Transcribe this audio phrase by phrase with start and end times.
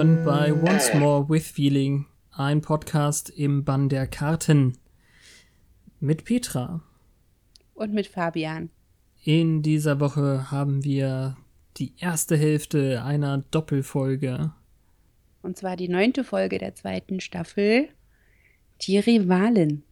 [0.00, 4.78] willkommen bei Once More with Feeling, ein Podcast im Bann der Karten
[5.98, 6.80] mit Petra.
[7.74, 8.70] Und mit Fabian.
[9.22, 11.36] In dieser Woche haben wir
[11.76, 14.54] die erste Hälfte einer Doppelfolge.
[15.42, 17.90] Und zwar die neunte Folge der zweiten Staffel,
[18.80, 19.82] die Rivalen.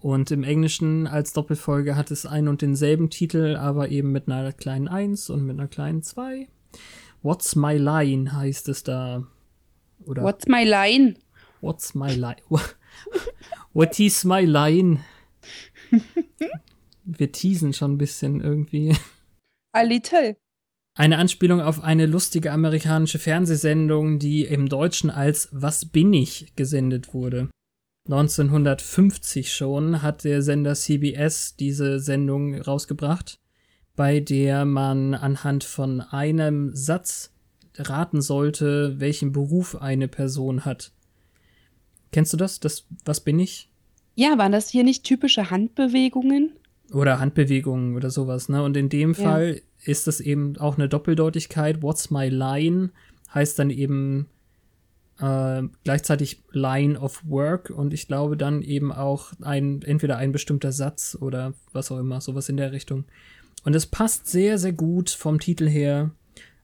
[0.00, 4.52] Und im Englischen als Doppelfolge hat es einen und denselben Titel, aber eben mit einer
[4.52, 6.46] kleinen 1 und mit einer kleinen 2.
[7.22, 9.26] What's My Line heißt es da.
[10.04, 11.14] Oder What's My Line?
[11.60, 12.36] What's My Line?
[13.72, 15.04] What is my line?
[17.04, 18.96] Wir teasen schon ein bisschen irgendwie.
[19.72, 20.36] A little.
[20.96, 27.14] Eine Anspielung auf eine lustige amerikanische Fernsehsendung, die im Deutschen als Was bin ich gesendet
[27.14, 27.50] wurde.
[28.06, 33.38] 1950 schon hat der Sender CBS diese Sendung rausgebracht,
[33.98, 37.32] bei der man anhand von einem Satz
[37.76, 40.92] raten sollte, welchen Beruf eine Person hat.
[42.12, 42.60] Kennst du das?
[42.60, 43.68] Das Was bin ich?
[44.14, 46.52] Ja, waren das hier nicht typische Handbewegungen?
[46.92, 48.62] Oder Handbewegungen oder sowas, ne?
[48.62, 49.24] Und in dem ja.
[49.24, 51.82] Fall ist das eben auch eine Doppeldeutigkeit.
[51.82, 52.90] What's my line
[53.34, 54.28] heißt dann eben
[55.18, 60.70] äh, gleichzeitig Line of Work und ich glaube dann eben auch ein, entweder ein bestimmter
[60.70, 63.04] Satz oder was auch immer, sowas in der Richtung.
[63.68, 66.10] Und es passt sehr, sehr gut vom Titel her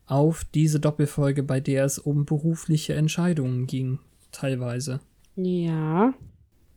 [0.06, 3.98] auf diese Doppelfolge, bei der es um berufliche Entscheidungen ging,
[4.32, 5.00] teilweise.
[5.36, 6.14] Ja.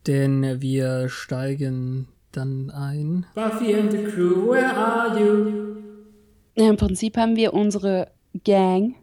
[0.06, 3.24] Denn wir steigen dann ein.
[3.34, 5.76] Buffy and the crew, where are you?
[6.58, 8.10] Ja, Im Prinzip haben wir unsere
[8.44, 8.96] Gang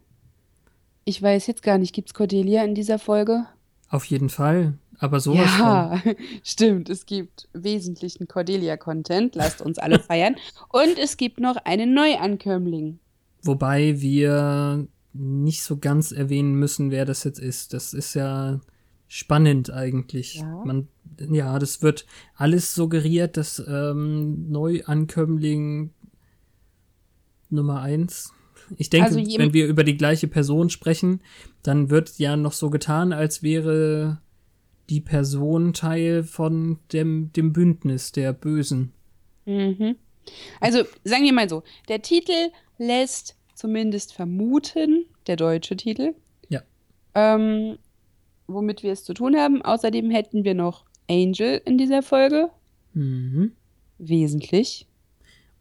[1.08, 3.46] ich weiß jetzt gar nicht, gibt es Cordelia in dieser Folge?
[3.90, 6.16] Auf jeden Fall, aber sowas ja, von.
[6.44, 6.90] stimmt.
[6.90, 9.36] Es gibt wesentlichen Cordelia-Content.
[9.36, 10.36] Lasst uns alle feiern.
[10.70, 13.00] Und es gibt noch einen Neuankömmling.
[13.44, 17.74] Wobei wir nicht so ganz erwähnen müssen, wer das jetzt ist.
[17.74, 18.60] Das ist ja
[19.08, 20.36] spannend eigentlich.
[20.36, 20.88] Ja, Man,
[21.30, 22.06] ja das wird
[22.36, 25.92] alles suggeriert, dass ähm, Neuankömmling
[27.50, 28.34] Nummer eins
[28.78, 31.22] ich denke, also wenn wir über die gleiche Person sprechen,
[31.64, 34.20] dann wird ja noch so getan, als wäre
[34.90, 38.92] die Person Teil von dem, dem Bündnis der Bösen.
[39.46, 39.96] Mhm.
[40.60, 46.14] Also sagen wir mal so, der Titel lässt zumindest vermuten, der deutsche Titel,
[46.50, 46.62] ja.
[47.14, 47.78] ähm,
[48.48, 49.62] womit wir es zu tun haben.
[49.62, 52.50] Außerdem hätten wir noch Angel in dieser Folge.
[52.94, 53.54] Mhm.
[53.98, 54.88] Wesentlich.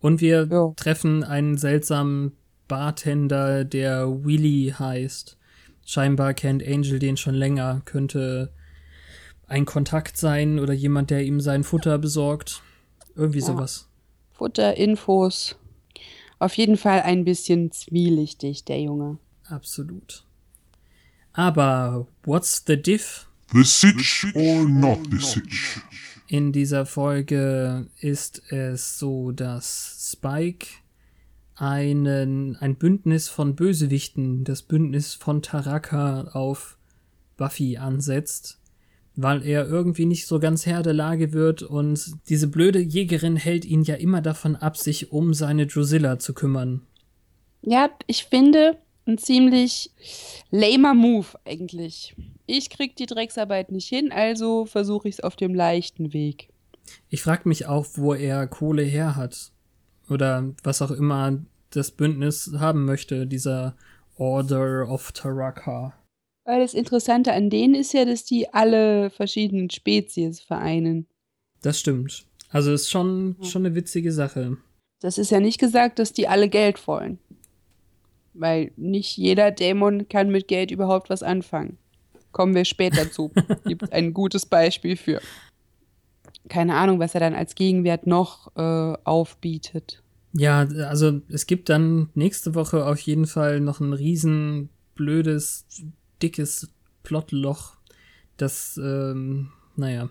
[0.01, 0.73] Und wir ja.
[0.77, 2.33] treffen einen seltsamen
[2.69, 5.39] Bartender, der Willy heißt.
[5.87, 8.53] Scheinbar kennt Angel den schon länger, könnte
[9.47, 12.63] ein Kontakt sein oder jemand, der ihm sein Futter besorgt.
[13.15, 13.47] Irgendwie ja.
[13.47, 13.89] sowas.
[14.33, 15.57] Futter, Infos.
[16.39, 19.19] Auf jeden Fall ein bisschen zwielichtig, der Junge.
[19.45, 20.25] Absolut.
[21.33, 23.29] Aber what's the diff?
[23.53, 25.81] The sitch or not the sitch?
[26.27, 30.67] In dieser Folge ist es so, dass Spike
[31.55, 36.77] einen, ein Bündnis von Bösewichten, das Bündnis von Taraka auf
[37.37, 38.59] Buffy ansetzt,
[39.17, 43.65] weil er irgendwie nicht so ganz Herr der Lage wird und diese blöde Jägerin hält
[43.65, 46.83] ihn ja immer davon ab, sich um seine Drusilla zu kümmern.
[47.63, 49.91] Ja, ich finde, ein ziemlich
[50.51, 52.15] lamer Move eigentlich.
[52.47, 56.49] Ich krieg die Drecksarbeit nicht hin, also versuche ich es auf dem leichten Weg.
[57.09, 59.53] Ich frage mich auch, wo er Kohle her hat
[60.09, 61.39] oder was auch immer
[61.71, 63.77] das Bündnis haben möchte, dieser
[64.17, 65.95] Order of Taraka.
[66.45, 71.07] Weil das Interessante an denen ist ja, dass die alle verschiedenen Spezies vereinen.
[71.63, 72.27] Das stimmt.
[72.51, 74.59] Also ist schon, schon eine witzige Sache.
[75.01, 77.19] Das ist ja nicht gesagt, dass die alle Geld wollen.
[78.35, 81.79] Weil nicht jeder Dämon kann mit Geld überhaupt was anfangen.
[82.33, 83.31] Kommen wir später zu.
[83.65, 85.21] Gibt ein gutes Beispiel für
[86.49, 90.03] keine Ahnung, was er dann als Gegenwert noch äh, aufbietet.
[90.33, 95.67] Ja, also es gibt dann nächste Woche auf jeden Fall noch ein riesen blödes,
[96.25, 96.69] dickes
[97.03, 97.77] Plotloch.
[98.39, 100.09] Das, ähm, naja,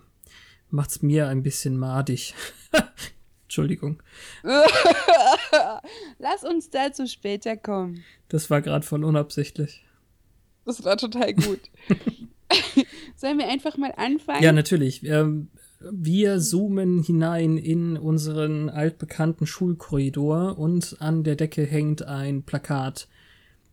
[0.69, 2.35] macht's mir ein bisschen madig.
[3.43, 4.01] Entschuldigung.
[6.19, 8.03] Lass uns dazu später kommen.
[8.29, 9.83] Das war gerade voll unabsichtlich.
[10.65, 11.59] Das war total gut.
[13.15, 14.43] Sollen wir einfach mal anfangen?
[14.43, 15.03] Ja, natürlich.
[15.03, 15.49] Ähm,
[15.79, 23.07] wir zoomen hinein in unseren altbekannten Schulkorridor und an der Decke hängt ein Plakat.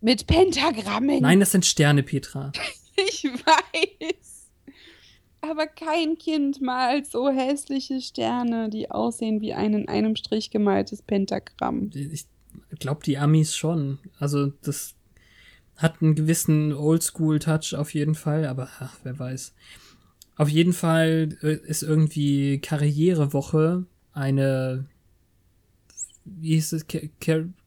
[0.01, 1.21] Mit Pentagrammen.
[1.21, 2.53] Nein, das sind Sterne, Petra.
[2.97, 4.51] ich weiß.
[5.43, 11.03] Aber kein Kind malt so hässliche Sterne, die aussehen wie ein in einem Strich gemaltes
[11.03, 11.91] Pentagramm.
[11.95, 12.27] Ich
[12.79, 13.99] glaube, die Amis schon.
[14.19, 14.95] Also, das
[15.77, 19.55] hat einen gewissen Oldschool-Touch auf jeden Fall, aber ach, wer weiß.
[20.37, 24.87] Auf jeden Fall äh, ist irgendwie Karrierewoche eine,
[26.25, 26.87] wie hieß es,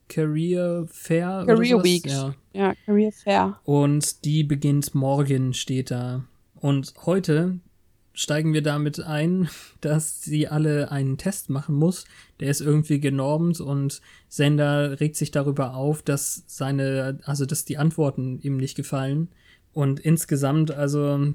[0.09, 1.43] Career Fair?
[1.45, 2.05] Career Week.
[2.05, 2.35] Ja.
[2.53, 3.59] ja, Career Fair.
[3.63, 6.23] Und die beginnt morgen, steht da.
[6.55, 7.59] Und heute
[8.13, 9.49] steigen wir damit ein,
[9.81, 12.05] dass sie alle einen Test machen muss.
[12.39, 17.77] Der ist irgendwie genormt und Sender regt sich darüber auf, dass seine, also dass die
[17.77, 19.29] Antworten ihm nicht gefallen.
[19.73, 21.33] Und insgesamt, also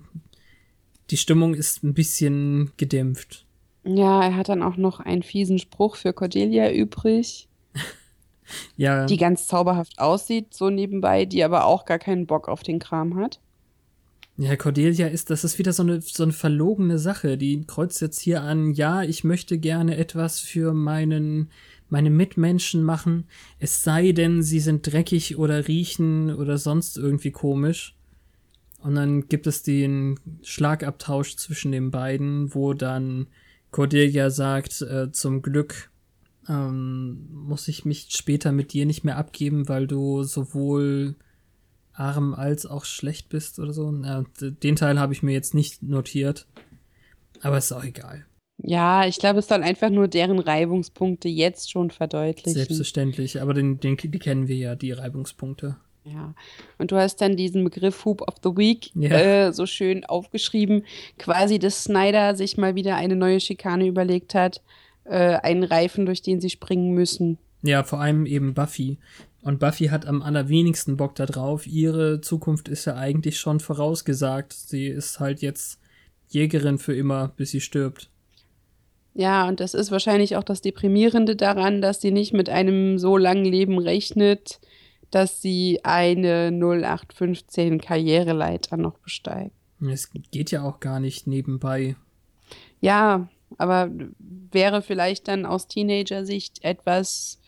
[1.11, 3.47] die Stimmung ist ein bisschen gedämpft.
[3.85, 7.47] Ja, er hat dann auch noch einen fiesen Spruch für Cordelia übrig.
[8.76, 9.06] Ja.
[9.06, 13.16] Die ganz zauberhaft aussieht, so nebenbei, die aber auch gar keinen Bock auf den Kram
[13.16, 13.40] hat.
[14.40, 17.36] Ja, Cordelia ist, das ist wieder so eine, so eine verlogene Sache.
[17.36, 21.50] Die kreuzt jetzt hier an, ja, ich möchte gerne etwas für meinen,
[21.88, 23.26] meine Mitmenschen machen.
[23.58, 27.96] Es sei denn, sie sind dreckig oder riechen oder sonst irgendwie komisch.
[28.80, 33.26] Und dann gibt es den Schlagabtausch zwischen den beiden, wo dann
[33.72, 35.90] Cordelia sagt, äh, zum Glück
[36.48, 41.16] ähm, muss ich mich später mit dir nicht mehr abgeben, weil du sowohl
[41.92, 43.92] arm als auch schlecht bist oder so.
[44.02, 46.46] Ja, den Teil habe ich mir jetzt nicht notiert.
[47.40, 48.24] Aber ist auch egal.
[48.60, 52.54] Ja, ich glaube, es soll einfach nur deren Reibungspunkte jetzt schon verdeutlichen.
[52.54, 55.76] Selbstverständlich, aber den, den, die kennen wir ja, die Reibungspunkte.
[56.04, 56.34] Ja,
[56.78, 59.10] und du hast dann diesen Begriff Hoop of the Week ja.
[59.10, 60.84] äh, so schön aufgeschrieben,
[61.18, 64.62] quasi, dass Snyder sich mal wieder eine neue Schikane überlegt hat,
[65.08, 67.38] äh, einen Reifen, durch den sie springen müssen.
[67.62, 68.99] Ja, vor allem eben Buffy.
[69.43, 71.66] Und Buffy hat am allerwenigsten Bock da drauf.
[71.66, 74.52] Ihre Zukunft ist ja eigentlich schon vorausgesagt.
[74.52, 75.81] Sie ist halt jetzt
[76.28, 78.10] Jägerin für immer, bis sie stirbt.
[79.14, 83.16] Ja, und das ist wahrscheinlich auch das Deprimierende daran, dass sie nicht mit einem so
[83.16, 84.60] langen Leben rechnet,
[85.10, 89.52] dass sie eine 0815 Karriereleiter noch besteigt.
[89.81, 91.96] Es geht ja auch gar nicht nebenbei.
[92.81, 93.28] Ja,
[93.58, 97.38] aber wäre vielleicht dann aus Teenager-Sicht etwas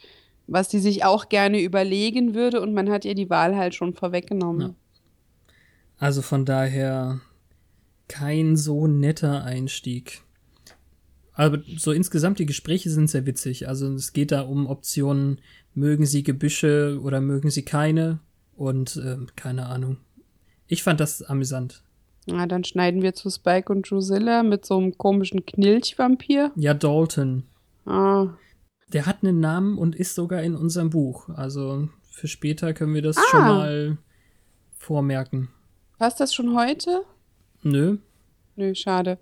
[0.51, 3.95] was sie sich auch gerne überlegen würde und man hat ihr die Wahl halt schon
[3.95, 4.61] vorweggenommen.
[4.61, 4.75] Ja.
[5.97, 7.21] Also von daher
[8.09, 10.23] kein so netter Einstieg.
[11.35, 13.69] Aber so insgesamt die Gespräche sind sehr witzig.
[13.69, 15.41] Also es geht da um Optionen,
[15.73, 18.19] mögen sie Gebüsche oder mögen sie keine
[18.57, 19.99] und äh, keine Ahnung.
[20.67, 21.85] Ich fand das amüsant.
[22.27, 26.53] Na, dann schneiden wir zu Spike und Drusilla mit so einem komischen Knilchvampir.
[26.57, 27.45] Ja, Dalton.
[27.87, 28.29] Ah,
[28.93, 31.29] der hat einen Namen und ist sogar in unserem Buch.
[31.31, 33.23] Also für später können wir das ah.
[33.31, 33.99] schon mal
[34.77, 35.49] vormerken.
[35.99, 37.03] Passt das schon heute?
[37.63, 37.99] Nö.
[38.57, 39.19] Nö, schade.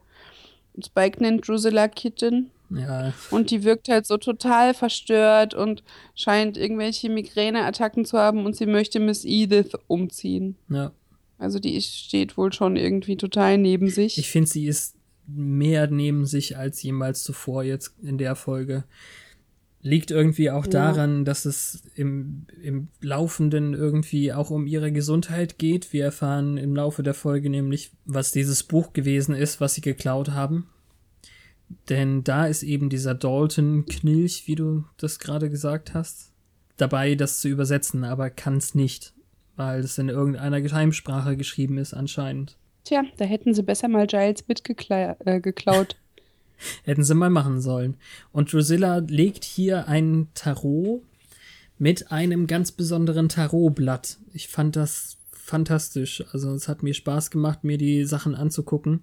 [0.83, 2.50] Spike nennt Drusilla Kitten.
[2.71, 3.12] Ja.
[3.31, 5.83] Und die wirkt halt so total verstört und
[6.15, 10.56] scheint irgendwelche Migräneattacken zu haben und sie möchte Miss Edith umziehen.
[10.69, 10.93] Ja.
[11.38, 14.18] Also die steht wohl schon irgendwie total neben sich.
[14.18, 18.85] Ich finde, sie ist mehr neben sich als jemals zuvor jetzt in der Folge.
[19.80, 20.71] Liegt irgendwie auch ja.
[20.71, 25.92] daran, dass es im, im Laufenden irgendwie auch um ihre Gesundheit geht.
[25.92, 30.30] Wir erfahren im Laufe der Folge nämlich, was dieses Buch gewesen ist, was sie geklaut
[30.30, 30.66] haben.
[31.88, 36.33] Denn da ist eben dieser Dalton Knilch, wie du das gerade gesagt hast,
[36.76, 39.12] dabei, das zu übersetzen, aber kann es nicht,
[39.59, 42.57] weil es in irgendeiner Geheimsprache geschrieben ist anscheinend.
[42.85, 45.17] Tja, da hätten sie besser mal Giles mitgeklaut.
[45.27, 45.41] Äh,
[46.85, 47.97] Hätten sie mal machen sollen.
[48.33, 51.03] Und Drusilla legt hier ein Tarot
[51.79, 54.19] mit einem ganz besonderen Tarotblatt.
[54.33, 56.25] Ich fand das fantastisch.
[56.33, 59.03] Also es hat mir Spaß gemacht, mir die Sachen anzugucken.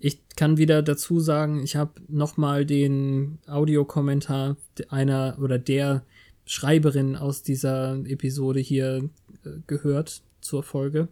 [0.00, 4.56] Ich kann wieder dazu sagen, ich habe nochmal den Audiokommentar
[4.90, 6.04] einer oder der
[6.48, 9.08] Schreiberin aus dieser Episode hier
[9.44, 11.08] äh, gehört zur Folge.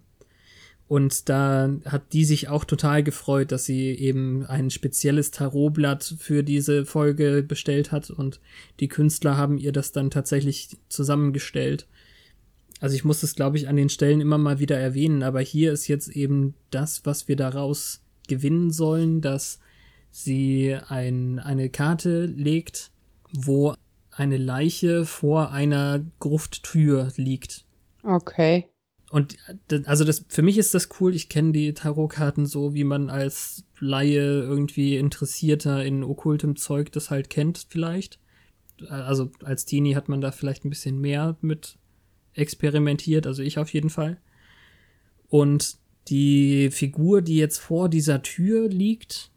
[0.89, 6.43] Und da hat die sich auch total gefreut, dass sie eben ein spezielles Tarotblatt für
[6.43, 8.41] diese Folge bestellt hat und
[8.79, 11.87] die Künstler haben ihr das dann tatsächlich zusammengestellt.
[12.81, 15.73] Also ich muss das, glaube ich, an den Stellen immer mal wieder erwähnen, aber hier
[15.73, 19.59] ist jetzt eben das, was wir daraus gewinnen sollen, dass
[20.13, 22.91] sie ein, eine Karte legt,
[23.33, 23.75] wo
[24.17, 27.65] eine Leiche vor einer Grufttür liegt.
[28.03, 28.67] Okay.
[29.11, 29.37] Und
[29.85, 31.15] also das für mich ist das cool.
[31.15, 37.11] Ich kenne die Tarotkarten so, wie man als Laie irgendwie Interessierter in okkultem Zeug das
[37.11, 38.19] halt kennt, vielleicht.
[38.89, 41.79] Also als Teenie hat man da vielleicht ein bisschen mehr mit
[42.35, 44.19] experimentiert, also ich auf jeden Fall.
[45.29, 45.77] Und
[46.09, 49.31] die Figur, die jetzt vor dieser Tür liegt,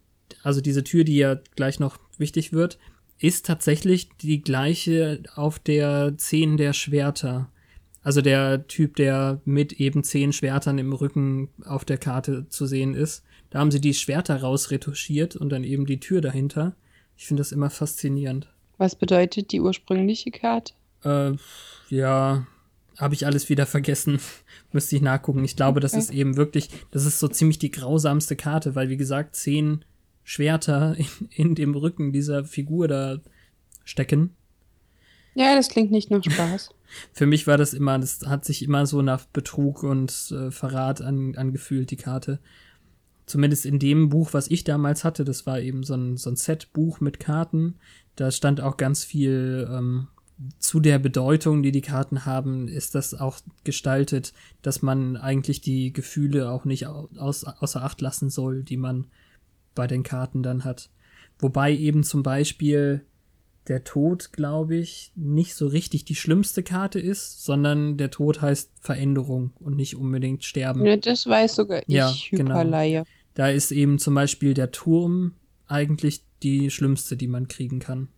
[0.44, 2.78] also diese Tür, die ja gleich noch wichtig wird,
[3.20, 7.50] ist tatsächlich die gleiche auf der Zehn der Schwerter.
[8.02, 12.96] Also der Typ, der mit eben zehn Schwertern im Rücken auf der Karte zu sehen
[12.96, 13.24] ist.
[13.50, 16.76] Da haben sie die Schwerter rausretuschiert und dann eben die Tür dahinter.
[17.18, 18.48] Ich finde das immer faszinierend.
[18.78, 20.74] Was bedeutet die ursprüngliche Karte?
[21.04, 21.34] Äh,
[21.90, 22.48] ja,
[22.98, 24.20] habe ich alles wieder vergessen.
[24.72, 25.44] Müsste ich nachgucken.
[25.44, 28.98] Ich glaube, das ist eben wirklich, das ist so ziemlich die grausamste Karte, weil wie
[28.98, 29.84] gesagt, zehn
[30.30, 33.18] Schwerter in, in dem Rücken dieser Figur da
[33.84, 34.36] stecken.
[35.34, 36.70] Ja, das klingt nicht nach Spaß.
[37.14, 41.02] Für mich war das immer, das hat sich immer so nach Betrug und äh, Verrat
[41.02, 42.38] an, angefühlt, die Karte.
[43.26, 46.36] Zumindest in dem Buch, was ich damals hatte, das war eben so ein, so ein
[46.36, 47.80] Set-Buch mit Karten.
[48.16, 50.10] Da stand auch ganz viel ähm,
[50.60, 55.92] zu der Bedeutung, die die Karten haben, ist das auch gestaltet, dass man eigentlich die
[55.92, 59.08] Gefühle auch nicht aus, außer Acht lassen soll, die man
[59.80, 60.90] bei den Karten dann hat.
[61.40, 63.06] Wobei eben zum Beispiel
[63.70, 68.74] der Tod, glaube ich, nicht so richtig die schlimmste Karte ist, sondern der Tod heißt
[68.82, 70.86] Veränderung und nicht unbedingt Sterben.
[70.86, 73.04] Ja, das weiß sogar ich, ja, Hyperleihe.
[73.04, 73.10] Genau.
[73.36, 78.10] Da ist eben zum Beispiel der Turm eigentlich die schlimmste, die man kriegen kann.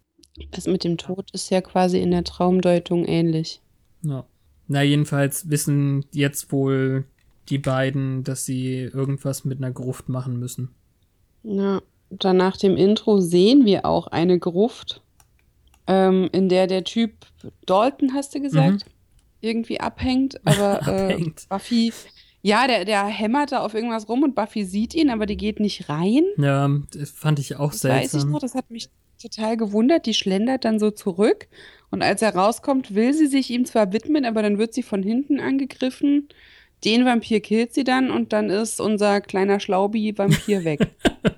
[0.49, 3.61] Das mit dem Tod ist ja quasi in der Traumdeutung ähnlich.
[4.01, 4.25] Ja.
[4.67, 7.05] Na, jedenfalls wissen jetzt wohl
[7.49, 10.69] die beiden, dass sie irgendwas mit einer Gruft machen müssen.
[11.43, 15.01] Ja, dann nach dem Intro sehen wir auch eine Gruft,
[15.87, 17.13] ähm, in der der Typ
[17.65, 18.91] Dalton, hast du gesagt, mhm.
[19.41, 21.43] irgendwie abhängt, aber abhängt.
[21.43, 21.93] Äh, Buffy,
[22.41, 25.59] ja, der, der hämmert da auf irgendwas rum und Buffy sieht ihn, aber die geht
[25.59, 26.23] nicht rein.
[26.37, 28.19] Ja, das fand ich auch das seltsam.
[28.19, 28.89] Weiß ich noch, das hat mich
[29.21, 30.05] total gewundert.
[30.05, 31.47] Die schlendert dann so zurück
[31.91, 35.03] und als er rauskommt, will sie sich ihm zwar widmen, aber dann wird sie von
[35.03, 36.29] hinten angegriffen.
[36.83, 40.87] Den Vampir killt sie dann und dann ist unser kleiner Schlaubi-Vampir weg.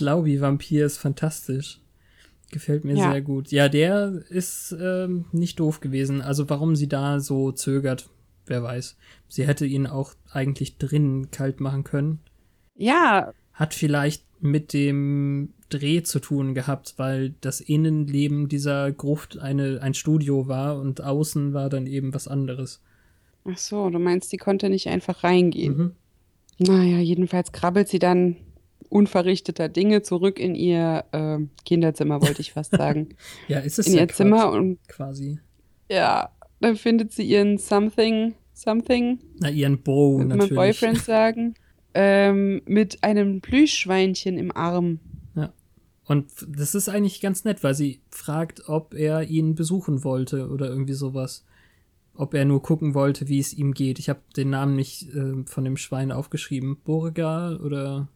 [0.00, 1.80] Schlaubi-Vampir ist fantastisch.
[2.50, 3.12] Gefällt mir ja.
[3.12, 3.52] sehr gut.
[3.52, 6.22] Ja, der ist ähm, nicht doof gewesen.
[6.22, 8.08] Also warum sie da so zögert,
[8.46, 8.96] wer weiß.
[9.28, 12.20] Sie hätte ihn auch eigentlich drinnen kalt machen können.
[12.76, 13.32] Ja.
[13.52, 19.92] Hat vielleicht mit dem Dreh zu tun gehabt, weil das Innenleben dieser Gruft eine, ein
[19.94, 22.80] Studio war und außen war dann eben was anderes.
[23.44, 25.76] Ach so, du meinst, die konnte nicht einfach reingehen.
[25.76, 25.92] Mhm.
[26.58, 28.36] Naja, jedenfalls krabbelt sie dann
[28.90, 33.10] unverrichteter Dinge zurück in ihr äh, Kinderzimmer, wollte ich fast sagen.
[33.48, 35.38] ja, ist es in ja ihr Quatsch, Zimmer und quasi.
[35.88, 36.30] Ja,
[36.60, 39.18] dann findet sie ihren Something, Something.
[39.38, 40.50] Na, ihren Bow natürlich.
[40.50, 41.54] Mein Boyfriend sagen.
[41.94, 45.00] Ähm, mit einem Plüschschweinchen im Arm.
[45.34, 45.52] Ja.
[46.06, 50.68] Und das ist eigentlich ganz nett, weil sie fragt, ob er ihn besuchen wollte oder
[50.68, 51.44] irgendwie sowas.
[52.14, 53.98] Ob er nur gucken wollte, wie es ihm geht.
[53.98, 56.76] Ich habe den Namen nicht äh, von dem Schwein aufgeschrieben.
[56.84, 58.08] Borgal oder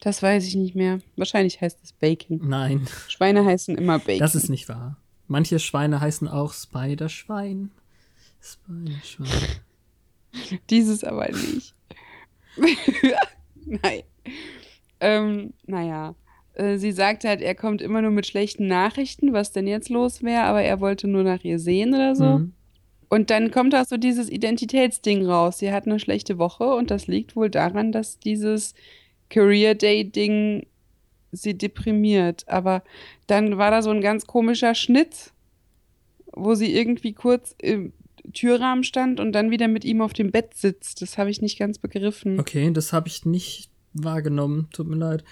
[0.00, 1.00] das weiß ich nicht mehr.
[1.16, 2.40] Wahrscheinlich heißt es Bacon.
[2.42, 2.86] Nein.
[3.08, 4.20] Schweine heißen immer Bacon.
[4.20, 4.96] Das ist nicht wahr.
[5.26, 7.70] Manche Schweine heißen auch Spiderschwein.
[8.40, 9.28] Spiderschwein.
[10.70, 11.74] Dieses aber nicht.
[13.66, 14.02] Nein.
[15.00, 16.14] Ähm, naja.
[16.54, 20.22] Äh, sie sagt halt, er kommt immer nur mit schlechten Nachrichten, was denn jetzt los
[20.22, 22.38] wäre, aber er wollte nur nach ihr sehen oder so.
[22.38, 22.52] Mhm.
[23.08, 25.58] Und dann kommt auch so dieses Identitätsding raus.
[25.58, 28.74] Sie hat eine schlechte Woche und das liegt wohl daran, dass dieses
[29.34, 30.66] Career Day Ding
[31.32, 32.44] sie deprimiert.
[32.46, 32.84] Aber
[33.26, 35.32] dann war da so ein ganz komischer Schnitt,
[36.32, 37.92] wo sie irgendwie kurz im
[38.32, 41.02] Türrahmen stand und dann wieder mit ihm auf dem Bett sitzt.
[41.02, 42.38] Das habe ich nicht ganz begriffen.
[42.38, 44.68] Okay, das habe ich nicht wahrgenommen.
[44.72, 45.24] Tut mir leid.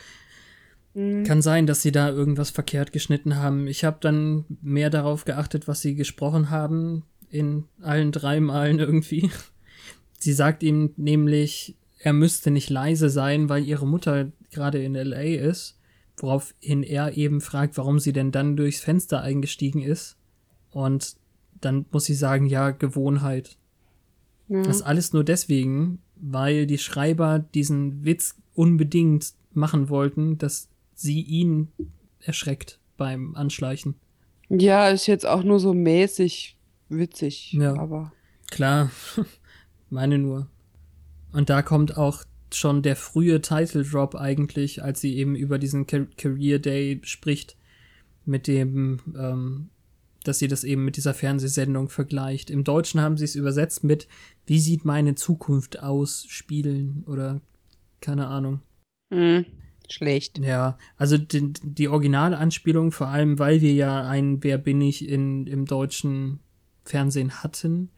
[0.95, 1.23] Mhm.
[1.23, 3.69] Kann sein, dass sie da irgendwas verkehrt geschnitten haben.
[3.69, 9.31] Ich habe dann mehr darauf geachtet, was sie gesprochen haben in allen drei Malen irgendwie.
[10.19, 15.23] Sie sagt ihm nämlich, er müsste nicht leise sein, weil ihre Mutter gerade in LA
[15.23, 15.79] ist,
[16.17, 20.17] woraufhin er eben fragt, warum sie denn dann durchs Fenster eingestiegen ist.
[20.73, 21.17] Und
[21.61, 23.57] dann muss sie sagen, ja, Gewohnheit.
[24.49, 24.63] Ja.
[24.63, 31.69] Das alles nur deswegen, weil die Schreiber diesen Witz unbedingt machen wollten, dass sie ihn
[32.21, 33.95] erschreckt beim Anschleichen.
[34.49, 36.57] Ja, ist jetzt auch nur so mäßig
[36.89, 37.77] witzig, ja.
[37.77, 38.13] aber.
[38.51, 38.91] Klar,
[39.89, 40.49] meine nur.
[41.33, 42.25] Und da kommt auch
[42.55, 47.57] schon der frühe Title Drop eigentlich, als sie eben über diesen Career Day spricht,
[48.25, 49.71] mit dem, ähm,
[50.25, 52.51] dass sie das eben mit dieser Fernsehsendung vergleicht.
[52.51, 54.07] Im Deutschen haben sie es übersetzt mit
[54.47, 56.27] Wie sieht meine Zukunft aus?
[56.29, 57.41] Spielen oder
[58.01, 58.61] keine Ahnung.
[59.13, 59.47] Hm,
[59.89, 60.39] schlecht.
[60.39, 65.09] Ja, also die, die originale Anspielung, vor allem weil wir ja ein Wer bin ich
[65.09, 66.41] in, im deutschen
[66.85, 67.91] Fernsehen hatten,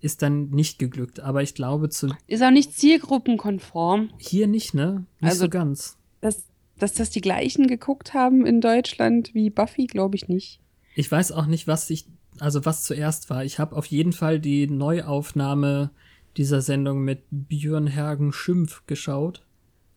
[0.00, 1.20] ist dann nicht geglückt.
[1.20, 2.14] Aber ich glaube zu.
[2.26, 4.10] Ist auch nicht zielgruppenkonform.
[4.18, 5.04] Hier nicht, ne?
[5.20, 5.98] Nicht also, so ganz.
[6.20, 6.44] Dass,
[6.78, 10.60] dass das die gleichen geguckt haben in Deutschland wie Buffy, glaube ich nicht.
[10.94, 12.06] Ich weiß auch nicht, was sich
[12.38, 13.44] also was zuerst war.
[13.44, 15.90] Ich habe auf jeden Fall die Neuaufnahme
[16.36, 19.44] dieser Sendung mit Björn Hergen Schimpf geschaut.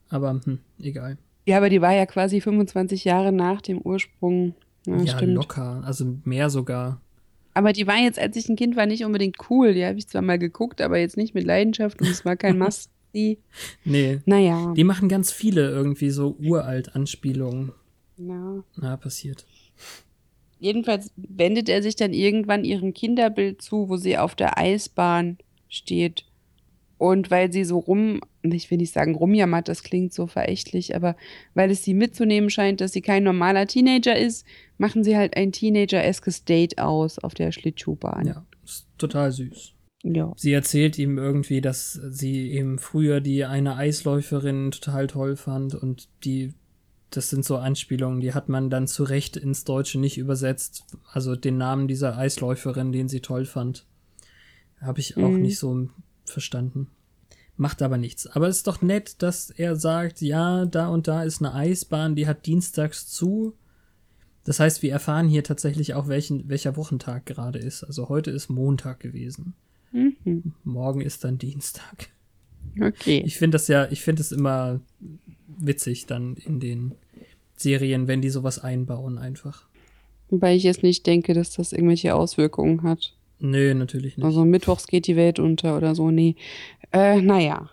[0.10, 1.18] Aber hm, egal.
[1.46, 4.56] Ja, aber die war ja quasi 25 Jahre nach dem Ursprung.
[4.86, 5.82] Ja, ja locker.
[5.86, 7.02] Also mehr sogar.
[7.54, 9.74] Aber die war jetzt, als ich ein Kind war, nicht unbedingt cool.
[9.74, 12.58] Die habe ich zwar mal geguckt, aber jetzt nicht mit Leidenschaft und es war kein
[12.60, 12.90] Must.
[13.14, 13.38] nee.
[14.26, 14.74] Naja.
[14.76, 17.72] Die machen ganz viele irgendwie so uralt Anspielungen.
[18.18, 18.64] Ja.
[18.76, 19.46] Na, passiert.
[20.60, 26.26] Jedenfalls wendet er sich dann irgendwann ihrem Kinderbild zu, wo sie auf der Eisbahn steht.
[27.04, 31.18] Und weil sie so rum, ich will nicht sagen rumjammert, das klingt so verächtlich, aber
[31.54, 34.46] weil es sie mitzunehmen scheint, dass sie kein normaler Teenager ist,
[34.78, 38.28] machen sie halt ein Teenager-eskes Date aus auf der Schlittschuhbahn.
[38.28, 39.74] Ja, ist total süß.
[40.04, 40.32] Ja.
[40.38, 46.08] Sie erzählt ihm irgendwie, dass sie eben früher die eine Eisläuferin total toll fand und
[46.24, 46.54] die
[47.10, 50.86] das sind so Anspielungen, die hat man dann zu Recht ins Deutsche nicht übersetzt.
[51.12, 53.86] Also den Namen dieser Eisläuferin, den sie toll fand,
[54.80, 55.42] habe ich auch mhm.
[55.42, 55.90] nicht so
[56.26, 56.88] verstanden.
[57.56, 58.26] Macht aber nichts.
[58.28, 62.16] Aber es ist doch nett, dass er sagt, ja, da und da ist eine Eisbahn,
[62.16, 63.54] die hat dienstags zu.
[64.44, 67.84] Das heißt, wir erfahren hier tatsächlich auch, welchen, welcher Wochentag gerade ist.
[67.84, 69.54] Also heute ist Montag gewesen.
[69.92, 70.54] Mhm.
[70.64, 72.10] Morgen ist dann Dienstag.
[72.82, 73.22] Okay.
[73.26, 74.82] Ich finde das ja, ich finde es immer
[75.48, 76.96] witzig dann in den
[77.56, 79.68] Serien, wenn die sowas einbauen einfach.
[80.30, 83.16] Wobei ich jetzt nicht denke, dass das irgendwelche Auswirkungen hat.
[83.44, 84.26] Nö, natürlich nicht.
[84.26, 86.36] Also mittwochs geht die Welt unter oder so, nee.
[86.92, 87.70] Äh, naja.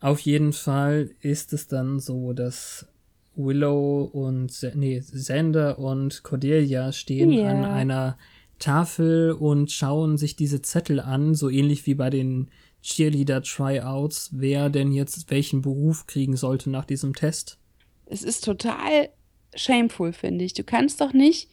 [0.00, 2.86] Auf jeden Fall ist es dann so, dass
[3.34, 7.50] Willow und nee, Xander und Cordelia stehen yeah.
[7.50, 8.18] an einer
[8.58, 12.48] Tafel und schauen sich diese Zettel an, so ähnlich wie bei den
[12.82, 17.58] Cheerleader-Tryouts, wer denn jetzt welchen Beruf kriegen sollte nach diesem Test
[18.10, 19.10] es ist total
[19.54, 20.54] shameful, finde ich.
[20.54, 21.50] Du kannst doch nicht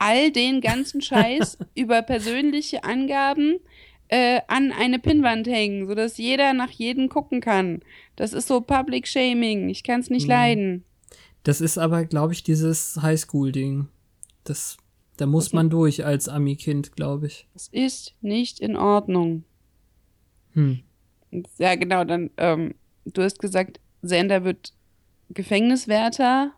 [0.00, 3.60] all den ganzen Scheiß über persönliche Angaben
[4.08, 7.82] äh, an eine Pinnwand hängen, sodass jeder nach jedem gucken kann.
[8.16, 9.68] Das ist so Public Shaming.
[9.68, 10.30] Ich kann es nicht mhm.
[10.30, 10.84] leiden.
[11.44, 13.88] Das ist aber, glaube ich, dieses Highschool-Ding.
[14.44, 14.78] Das,
[15.16, 17.46] da muss das man durch als Ami-Kind, glaube ich.
[17.52, 19.44] Das ist nicht in Ordnung.
[20.54, 20.80] Hm.
[21.58, 24.72] Ja, genau, dann, ähm, du hast gesagt, Sender wird
[25.28, 26.52] Gefängniswärter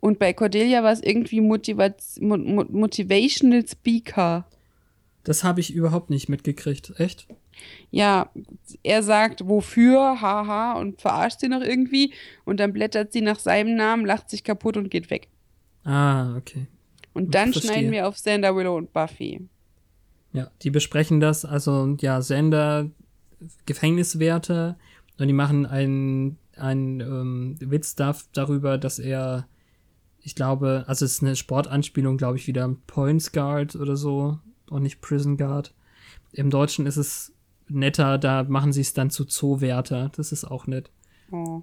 [0.00, 4.46] und bei Cordelia war es irgendwie Motivat Motivational Speaker.
[5.24, 7.26] Das habe ich überhaupt nicht mitgekriegt, echt?
[7.90, 8.30] Ja,
[8.82, 12.14] er sagt, wofür, haha, und verarscht sie noch irgendwie.
[12.44, 15.28] Und dann blättert sie nach seinem Namen, lacht sich kaputt und geht weg.
[15.84, 16.66] Ah, okay.
[17.14, 19.48] Und dann schneiden wir auf Sander, Willow und Buffy.
[20.32, 21.44] Ja, die besprechen das.
[21.44, 22.90] Also, ja, Sander,
[23.66, 24.78] Gefängniswärter,
[25.18, 29.46] und die machen einen ein ähm, Witz darf, darüber, dass er,
[30.28, 34.38] ich glaube, also es ist eine Sportanspielung, glaube ich, wieder Points Guard oder so
[34.68, 35.72] und nicht Prison Guard.
[36.32, 37.32] Im Deutschen ist es
[37.66, 40.12] netter, da machen sie es dann zu Zoowärter.
[40.14, 40.90] Das ist auch nett.
[41.32, 41.62] Oh.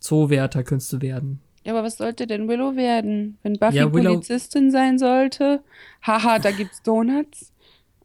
[0.00, 1.42] Zoowärter könntest du werden.
[1.62, 3.38] Ja, aber was sollte denn Willow werden?
[3.44, 5.62] Wenn Buffy ja, Polizistin sein sollte?
[6.04, 7.52] Haha, da gibt's Donuts.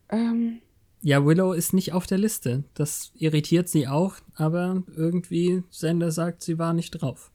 [0.09, 0.59] Ähm.
[1.01, 2.65] Ja, Willow ist nicht auf der Liste.
[2.75, 7.31] Das irritiert sie auch, aber irgendwie Sender sagt, sie war nicht drauf.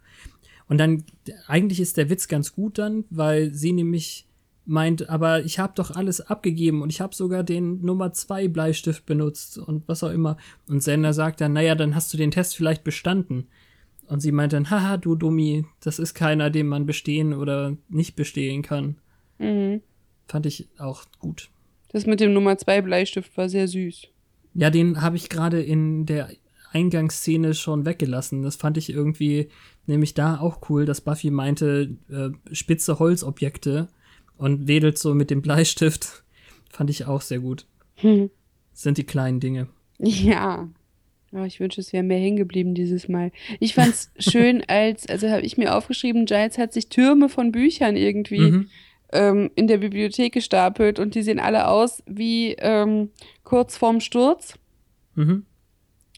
[0.73, 1.05] Und dann,
[1.49, 4.27] eigentlich ist der Witz ganz gut dann, weil sie nämlich
[4.65, 9.05] meint, aber ich habe doch alles abgegeben und ich habe sogar den Nummer 2 Bleistift
[9.05, 10.39] benutzt und was auch immer.
[10.67, 13.49] Und Sender sagt dann, naja, dann hast du den Test vielleicht bestanden.
[14.07, 18.17] Und sie meint dann, haha, du Dummi, das ist keiner, den man bestehen oder nicht
[18.17, 18.97] bestehen kann.
[19.39, 19.83] Mhm.
[20.27, 21.51] Fand ich auch gut.
[21.91, 24.09] Das mit dem Nummer 2 Bleistift war sehr süß.
[24.55, 26.31] Ja, den habe ich gerade in der
[26.73, 28.43] Eingangsszene schon weggelassen.
[28.43, 29.49] Das fand ich irgendwie
[29.87, 33.89] nämlich da auch cool, dass Buffy meinte, äh, spitze Holzobjekte
[34.37, 36.25] und wedelt so mit dem Bleistift.
[36.71, 37.67] Fand ich auch sehr gut.
[37.97, 38.31] Hm.
[38.73, 39.69] Sind die kleinen Dinge.
[39.99, 40.69] Ja.
[41.33, 43.31] Oh, ich wünsche, es wäre mehr hängen geblieben dieses Mal.
[43.61, 47.53] Ich fand es schön, als, also habe ich mir aufgeschrieben, Giles hat sich Türme von
[47.53, 48.69] Büchern irgendwie mhm
[49.13, 53.11] ähm, in der Bibliothek gestapelt und die sehen alle aus wie ähm,
[53.45, 54.59] kurz vorm Sturz.
[55.15, 55.45] Mhm.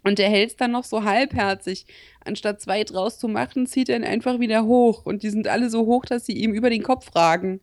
[0.05, 1.87] Und der hält es dann noch so halbherzig.
[2.25, 5.07] Anstatt zwei draus zu machen, zieht er ihn einfach wieder hoch.
[5.07, 7.61] Und die sind alle so hoch, dass sie ihm über den Kopf ragen.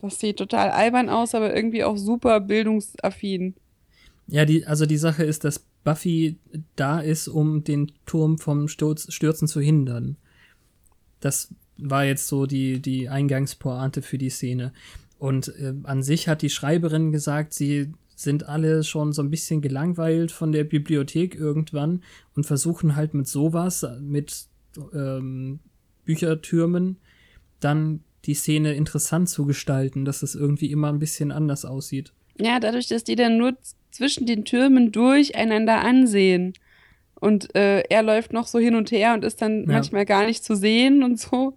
[0.00, 3.54] Das sieht total albern aus, aber irgendwie auch super bildungsaffin.
[4.28, 6.36] Ja, die, also die Sache ist, dass Buffy
[6.76, 10.16] da ist, um den Turm vom Sturz, Stürzen zu hindern.
[11.20, 14.72] Das war jetzt so die, die Eingangspointe für die Szene.
[15.18, 19.60] Und äh, an sich hat die Schreiberin gesagt, sie sind alle schon so ein bisschen
[19.60, 22.02] gelangweilt von der Bibliothek irgendwann
[22.34, 24.46] und versuchen halt mit sowas, mit
[24.94, 25.60] ähm,
[26.04, 26.96] Büchertürmen,
[27.60, 32.12] dann die Szene interessant zu gestalten, dass es irgendwie immer ein bisschen anders aussieht.
[32.38, 33.56] Ja, dadurch, dass die dann nur
[33.90, 36.54] zwischen den Türmen durcheinander ansehen.
[37.14, 39.66] Und äh, er läuft noch so hin und her und ist dann ja.
[39.66, 41.56] manchmal gar nicht zu sehen und so.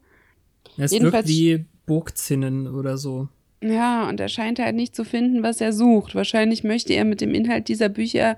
[0.78, 3.28] Es Jedenfalls, wirkt wie Burgzinnen oder so.
[3.62, 6.15] Ja, und er scheint halt nicht zu finden, was er sucht.
[6.15, 8.38] Wahrscheinlich möchte er mit dem Inhalt dieser Bücher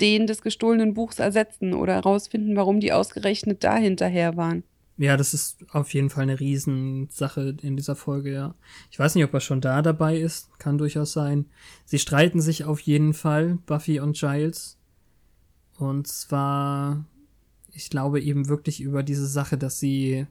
[0.00, 4.62] den des gestohlenen Buchs ersetzen oder herausfinden, warum die ausgerechnet da hinterher waren.
[4.98, 8.54] Ja, das ist auf jeden Fall eine Riesensache in dieser Folge, ja.
[8.90, 11.46] Ich weiß nicht, ob er schon da dabei ist, kann durchaus sein.
[11.84, 14.78] Sie streiten sich auf jeden Fall, Buffy und Giles.
[15.76, 17.04] Und zwar,
[17.72, 20.26] ich glaube eben wirklich über diese Sache, dass sie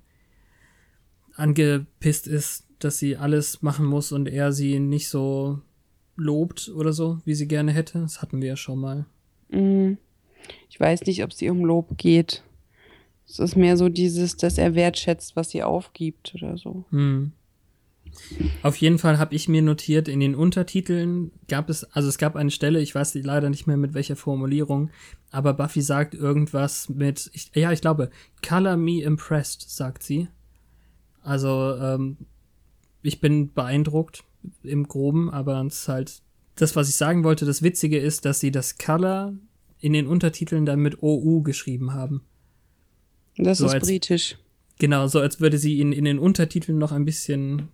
[1.36, 5.60] angepisst ist, dass sie alles machen muss und er sie nicht so
[6.16, 8.00] lobt oder so, wie sie gerne hätte.
[8.00, 9.06] Das hatten wir ja schon mal.
[9.50, 9.98] Mhm.
[10.70, 12.44] Ich weiß nicht, ob es ihr um Lob geht.
[13.28, 16.86] Es ist mehr so dieses, dass er wertschätzt, was sie aufgibt oder so.
[16.92, 17.32] Hm.
[18.62, 22.36] Auf jeden Fall habe ich mir notiert, in den Untertiteln gab es, also es gab
[22.36, 24.90] eine Stelle, ich weiß leider nicht mehr mit welcher Formulierung,
[25.32, 28.10] aber Buffy sagt irgendwas mit, ich, ja, ich glaube,
[28.48, 30.28] Color me impressed, sagt sie.
[31.22, 32.18] Also, ähm,
[33.06, 34.24] ich bin beeindruckt
[34.64, 36.22] im Groben, aber es ist halt
[36.56, 39.34] das, was ich sagen wollte, das Witzige ist, dass sie das Color
[39.80, 42.24] in den Untertiteln dann mit OU geschrieben haben.
[43.38, 44.38] Das so ist als, britisch.
[44.80, 47.70] Genau, so als würde sie ihn in den Untertiteln noch ein bisschen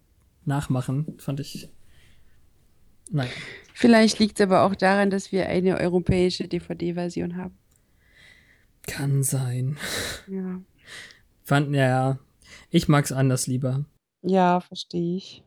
[0.45, 1.69] nachmachen, fand ich.
[3.11, 3.29] Nein.
[3.73, 7.57] Vielleicht liegt es aber auch daran, dass wir eine europäische DVD-Version haben.
[8.87, 9.77] Kann sein.
[10.27, 10.61] Ja.
[11.43, 12.17] Fand, ja,
[12.69, 13.85] ich mag's anders lieber.
[14.21, 15.43] Ja, verstehe ich.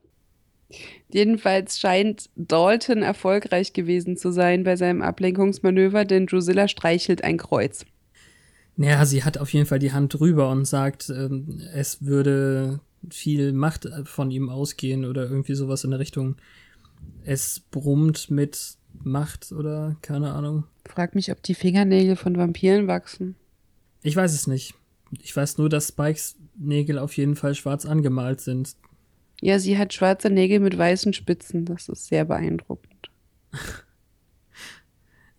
[1.09, 7.85] Jedenfalls scheint Dalton erfolgreich gewesen zu sein bei seinem Ablenkungsmanöver, denn Drusilla streichelt ein Kreuz.
[8.77, 13.53] Naja, sie hat auf jeden Fall die Hand drüber und sagt, ähm, es würde viel
[13.53, 16.37] Macht von ihm ausgehen oder irgendwie sowas in der Richtung.
[17.23, 20.65] Es brummt mit Macht oder keine Ahnung.
[20.87, 23.37] Frag mich, ob die Fingernägel von Vampiren wachsen.
[24.03, 24.75] Ich weiß es nicht.
[25.23, 28.77] Ich weiß nur, dass Spikes Nägel auf jeden Fall schwarz angemalt sind.
[29.41, 31.65] Ja, sie hat schwarze Nägel mit weißen Spitzen.
[31.65, 33.11] Das ist sehr beeindruckend.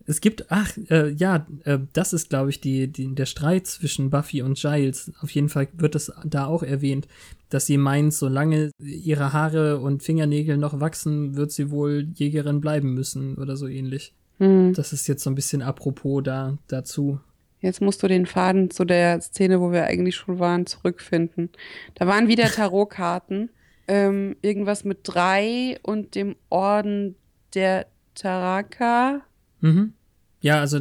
[0.08, 4.12] Es gibt, ach, äh, ja, äh, das ist, glaube ich, die, die, der Streit zwischen
[4.12, 5.12] Buffy und Giles.
[5.22, 7.08] Auf jeden Fall wird es da auch erwähnt,
[7.50, 12.94] dass sie meint, solange ihre Haare und Fingernägel noch wachsen, wird sie wohl Jägerin bleiben
[12.94, 14.14] müssen oder so ähnlich.
[14.38, 14.74] Hm.
[14.74, 17.20] Das ist jetzt so ein bisschen apropos da, dazu.
[17.66, 21.50] Jetzt musst du den Faden zu der Szene, wo wir eigentlich schon waren, zurückfinden.
[21.96, 23.50] Da waren wieder Tarotkarten.
[23.88, 27.16] ähm, irgendwas mit drei und dem Orden
[27.56, 29.22] der Taraka.
[29.62, 29.94] Mhm.
[30.42, 30.80] Ja, also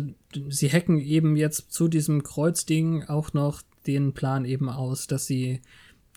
[0.48, 5.62] sie hacken eben jetzt zu diesem Kreuzding auch noch den Plan eben aus, dass sie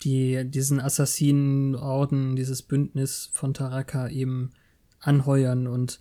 [0.04, 4.50] die, diesen Assassinenorden, dieses Bündnis von Taraka eben
[5.00, 6.00] anheuern und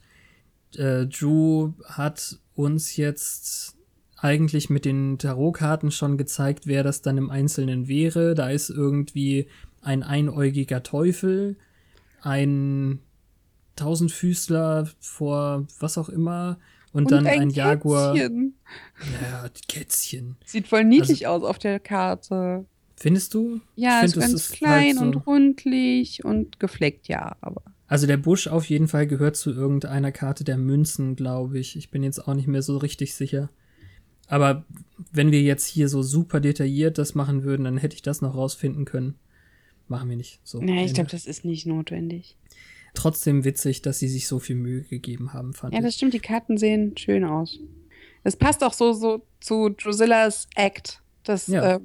[0.76, 3.77] äh, Drew hat uns jetzt
[4.18, 8.34] eigentlich mit den Tarotkarten schon gezeigt, wer das dann im Einzelnen wäre.
[8.34, 9.48] Da ist irgendwie
[9.82, 11.56] ein einäugiger Teufel,
[12.22, 13.00] ein
[13.76, 16.58] Tausendfüßler vor was auch immer
[16.94, 18.16] und, und dann ein, ein Jaguar.
[18.16, 18.56] Kätzchen.
[19.22, 20.36] Ja, Kätzchen.
[20.46, 22.66] Sieht voll niedlich also, aus auf der Karte.
[22.96, 23.62] Findest du?
[23.76, 27.62] Ja, ist ganz ist klein halt so und rundlich und gefleckt, ja, aber.
[27.86, 31.76] Also der Busch auf jeden Fall gehört zu irgendeiner Karte der Münzen, glaube ich.
[31.76, 33.50] Ich bin jetzt auch nicht mehr so richtig sicher.
[34.28, 34.66] Aber
[35.12, 38.36] wenn wir jetzt hier so super detailliert das machen würden, dann hätte ich das noch
[38.36, 39.16] rausfinden können.
[39.88, 40.42] Machen wir nicht.
[40.44, 40.60] So.
[40.60, 42.36] Nee, ich glaube, das ist nicht notwendig
[42.98, 46.20] trotzdem witzig, dass sie sich so viel Mühe gegeben haben, fand Ja, das stimmt, die
[46.20, 47.60] Karten sehen schön aus.
[48.24, 51.02] Es passt auch so, so zu Drusillas Act.
[51.24, 51.80] Das, ja.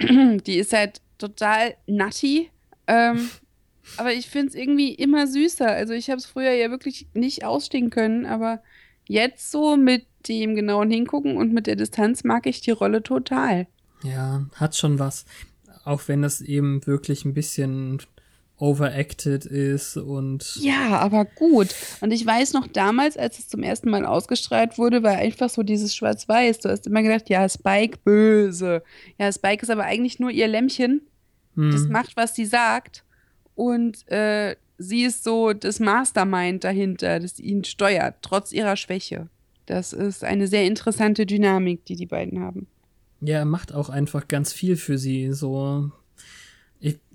[0.00, 2.50] ähm, die ist halt total nutty.
[2.86, 3.30] Ähm,
[3.96, 5.66] aber ich finde es irgendwie immer süßer.
[5.66, 8.62] Also ich habe es früher ja wirklich nicht ausstehen können, aber
[9.06, 13.66] jetzt so mit dem genauen Hingucken und mit der Distanz mag ich die Rolle total.
[14.02, 15.24] Ja, hat schon was.
[15.84, 18.00] Auch wenn das eben wirklich ein bisschen
[18.58, 20.56] overacted ist und.
[20.56, 21.74] Ja, aber gut.
[22.00, 25.62] Und ich weiß noch damals, als es zum ersten Mal ausgestrahlt wurde, war einfach so
[25.62, 26.60] dieses Schwarz-Weiß.
[26.60, 28.82] Du hast immer gedacht, ja, Spike böse.
[29.18, 31.02] Ja, Spike ist aber eigentlich nur ihr Lämmchen.
[31.54, 31.70] Hm.
[31.70, 33.04] Das macht, was sie sagt.
[33.54, 39.28] Und äh, sie ist so das Mastermind dahinter, das ihn steuert, trotz ihrer Schwäche.
[39.68, 42.66] Das ist eine sehr interessante Dynamik, die die beiden haben.
[43.20, 45.32] Ja, er macht auch einfach ganz viel für sie.
[45.32, 45.90] So,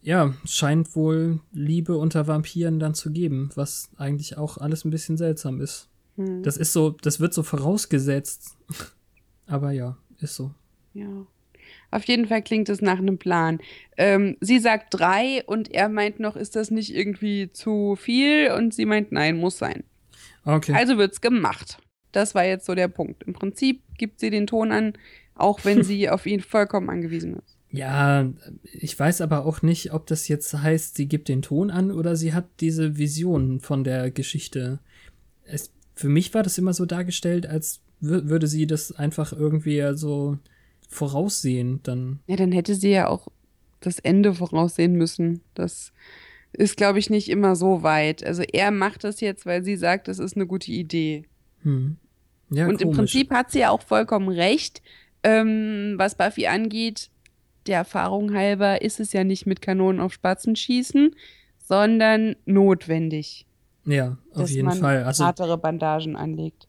[0.03, 5.17] ja, scheint wohl Liebe unter Vampiren dann zu geben, was eigentlich auch alles ein bisschen
[5.17, 5.87] seltsam ist.
[6.17, 6.43] Hm.
[6.43, 8.57] Das ist so, das wird so vorausgesetzt.
[9.47, 10.51] Aber ja, ist so.
[10.93, 11.25] Ja.
[11.89, 13.59] Auf jeden Fall klingt es nach einem Plan.
[13.97, 18.51] Ähm, sie sagt drei und er meint noch, ist das nicht irgendwie zu viel?
[18.51, 19.83] Und sie meint, nein, muss sein.
[20.43, 20.73] Okay.
[20.73, 21.77] Also wird's gemacht.
[22.13, 23.23] Das war jetzt so der Punkt.
[23.23, 24.93] Im Prinzip gibt sie den Ton an,
[25.36, 27.58] auch wenn sie auf ihn vollkommen angewiesen ist.
[27.71, 28.32] Ja,
[28.63, 32.15] ich weiß aber auch nicht, ob das jetzt heißt, sie gibt den Ton an oder
[32.15, 34.80] sie hat diese Vision von der Geschichte.
[35.43, 40.38] Es, für mich war das immer so dargestellt, als würde sie das einfach irgendwie so
[40.88, 41.80] voraussehen.
[41.82, 42.19] Dann.
[42.28, 43.28] Ja, dann hätte sie ja auch
[43.80, 45.41] das Ende voraussehen müssen.
[45.56, 45.93] Das
[46.52, 48.23] ist, glaube ich, nicht immer so weit.
[48.23, 51.26] Also er macht das jetzt, weil sie sagt, das ist eine gute Idee.
[51.63, 51.97] Hm.
[52.53, 52.81] Ja, Und komisch.
[52.81, 54.81] im Prinzip hat sie ja auch vollkommen recht,
[55.23, 57.09] ähm, was Buffy angeht
[57.67, 61.15] der Erfahrung halber ist es ja nicht mit Kanonen auf Spatzen schießen,
[61.59, 63.45] sondern notwendig.
[63.85, 65.03] Ja, auf jeden Fall.
[65.03, 66.67] Also hartere Bandagen anlegt.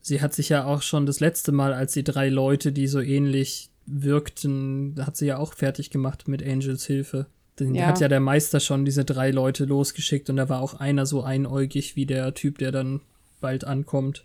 [0.00, 3.00] Sie hat sich ja auch schon das letzte Mal, als die drei Leute, die so
[3.00, 7.26] ähnlich wirkten, hat sie ja auch fertig gemacht mit Angels Hilfe.
[7.58, 7.86] Denn ja.
[7.86, 11.22] hat ja der Meister schon diese drei Leute losgeschickt und da war auch einer so
[11.22, 13.00] einäugig wie der Typ, der dann
[13.40, 14.24] bald ankommt.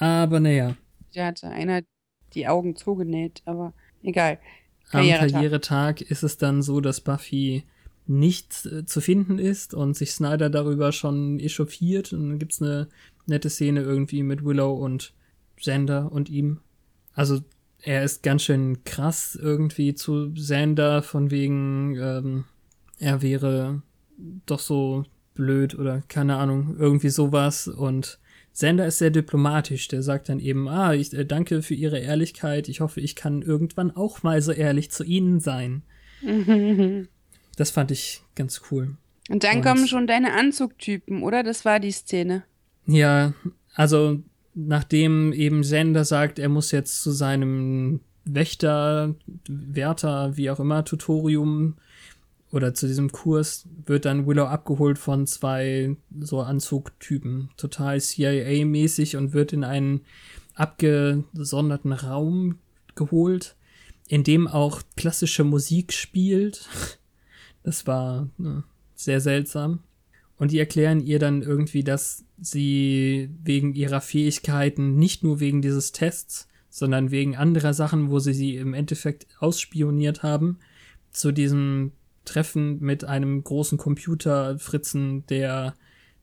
[0.00, 0.76] Aber naja.
[1.12, 1.82] Ja, hatte einer
[2.34, 4.38] die Augen zugenäht, aber egal.
[4.90, 7.64] Am Karrieretag ist es dann so, dass Buffy
[8.06, 12.12] nicht äh, zu finden ist und sich Snyder darüber schon echauffiert.
[12.12, 12.88] Und dann gibt's eine
[13.26, 15.12] nette Szene irgendwie mit Willow und
[15.56, 16.60] Xander und ihm.
[17.14, 17.40] Also
[17.82, 22.44] er ist ganz schön krass irgendwie zu Xander, von wegen, ähm,
[22.98, 23.82] er wäre
[24.46, 27.68] doch so blöd oder keine Ahnung, irgendwie sowas.
[27.68, 28.18] Und
[28.52, 29.88] Sender ist sehr diplomatisch.
[29.88, 32.68] Der sagt dann eben, ah, ich äh, danke für Ihre Ehrlichkeit.
[32.68, 35.82] Ich hoffe, ich kann irgendwann auch mal so ehrlich zu Ihnen sein.
[37.56, 38.96] das fand ich ganz cool.
[39.28, 41.42] Und dann Und, kommen schon deine Anzugtypen, oder?
[41.42, 42.42] Das war die Szene.
[42.86, 43.32] Ja,
[43.74, 44.18] also
[44.54, 49.14] nachdem eben Sender sagt, er muss jetzt zu seinem Wächter,
[49.48, 51.76] Wärter, wie auch immer, Tutorium
[52.52, 59.32] oder zu diesem Kurs wird dann Willow abgeholt von zwei so Anzugtypen, total CIA-mäßig und
[59.32, 60.00] wird in einen
[60.54, 62.58] abgesonderten Raum
[62.94, 63.56] geholt,
[64.08, 66.68] in dem auch klassische Musik spielt.
[67.62, 69.80] Das war ne, sehr seltsam.
[70.38, 75.92] Und die erklären ihr dann irgendwie, dass sie wegen ihrer Fähigkeiten, nicht nur wegen dieses
[75.92, 80.58] Tests, sondern wegen anderer Sachen, wo sie sie im Endeffekt ausspioniert haben,
[81.10, 81.92] zu diesem
[82.24, 85.74] Treffen mit einem großen Computerfritzen, der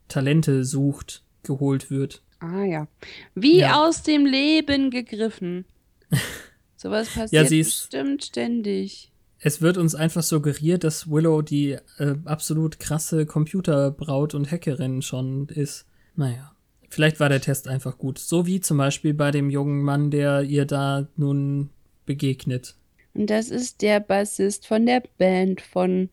[0.08, 2.22] Talente sucht, geholt wird.
[2.40, 2.88] Ah ja.
[3.36, 3.84] Wie ja.
[3.84, 5.66] aus dem Leben gegriffen.
[6.76, 9.12] Sowas passiert ja, sie ist, bestimmt ständig.
[9.40, 15.48] Es wird uns einfach suggeriert, dass Willow die äh, absolut krasse Computerbraut und Hackerin schon
[15.50, 15.86] ist.
[16.16, 16.54] Naja.
[16.90, 18.18] Vielleicht war der Test einfach gut.
[18.18, 21.70] So wie zum Beispiel bei dem jungen Mann, der ihr da nun
[22.06, 22.76] begegnet.
[23.18, 26.10] Und das ist der Bassist von der Band von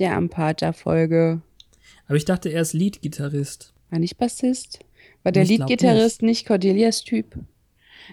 [0.00, 1.40] der Ampata-Folge.
[2.06, 3.72] Aber ich dachte, er ist Lead-Gitarrist.
[3.90, 4.80] War nicht Bassist?
[5.22, 6.46] War der Lead-Gitarrist nicht.
[6.46, 7.38] Cordelias Typ?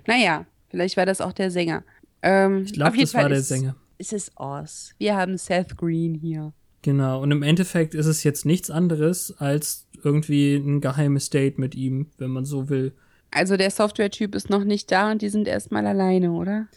[0.05, 1.83] Naja, vielleicht war das auch der Sänger.
[2.21, 3.75] Ähm, ich glaube, das Fall war der Sänger.
[3.97, 4.93] Es ist Oz.
[4.99, 6.53] Wir haben Seth Green hier.
[6.83, 11.73] Genau, und im Endeffekt ist es jetzt nichts anderes als irgendwie ein geheimes Date mit
[11.73, 12.93] ihm, wenn man so will.
[13.31, 16.67] Also der Software-Typ ist noch nicht da und die sind erstmal alleine, oder?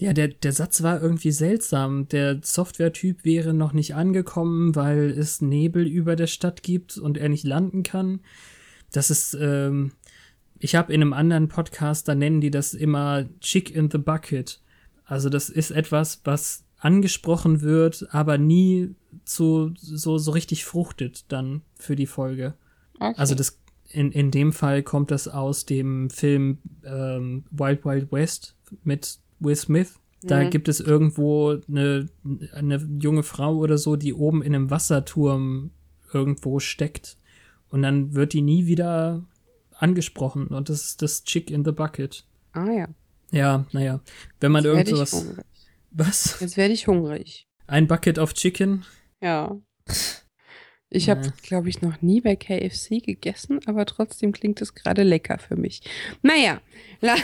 [0.00, 2.08] Ja, der, der Satz war irgendwie seltsam.
[2.08, 7.28] Der Software-Typ wäre noch nicht angekommen, weil es Nebel über der Stadt gibt und er
[7.28, 8.20] nicht landen kann.
[8.92, 9.92] Das ist, ähm,
[10.60, 14.60] ich habe in einem anderen Podcast, da nennen die das immer Chick in the Bucket.
[15.04, 21.62] Also das ist etwas, was angesprochen wird, aber nie zu, so, so richtig fruchtet dann
[21.74, 22.54] für die Folge.
[23.00, 23.14] Okay.
[23.16, 23.58] Also das,
[23.90, 29.56] in, in dem Fall kommt das aus dem Film ähm, Wild Wild West mit Will
[29.56, 29.98] Smith.
[30.22, 30.50] Da mhm.
[30.50, 32.08] gibt es irgendwo eine,
[32.52, 35.70] eine junge Frau oder so, die oben in einem Wasserturm
[36.12, 37.16] irgendwo steckt.
[37.68, 39.24] Und dann wird die nie wieder
[39.72, 40.48] angesprochen.
[40.48, 42.26] Und das ist das Chick in the Bucket.
[42.52, 42.88] Ah ja.
[43.30, 44.00] Ja, naja.
[44.40, 45.34] Wenn man irgend sowas.
[45.90, 46.40] Was?
[46.40, 47.46] Jetzt werde ich hungrig.
[47.66, 48.84] Ein Bucket of Chicken?
[49.20, 49.56] Ja.
[50.90, 55.38] Ich habe, glaube ich, noch nie bei KFC gegessen, aber trotzdem klingt es gerade lecker
[55.38, 55.82] für mich.
[56.22, 56.62] Naja,
[57.02, 57.16] la,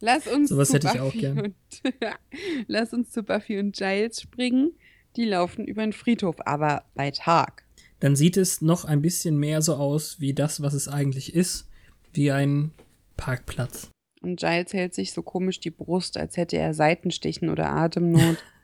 [0.00, 1.40] lass uns Sowas zu hätte Buffy ich auch gern.
[1.40, 1.54] Und,
[2.66, 4.72] lass uns zu Buffy und Giles springen.
[5.16, 7.64] Die laufen über den Friedhof, aber bei Tag.
[8.00, 11.68] Dann sieht es noch ein bisschen mehr so aus wie das, was es eigentlich ist,
[12.14, 12.72] wie ein
[13.16, 13.90] Parkplatz.
[14.22, 18.38] Und Giles hält sich so komisch die Brust, als hätte er Seitenstichen oder Atemnot.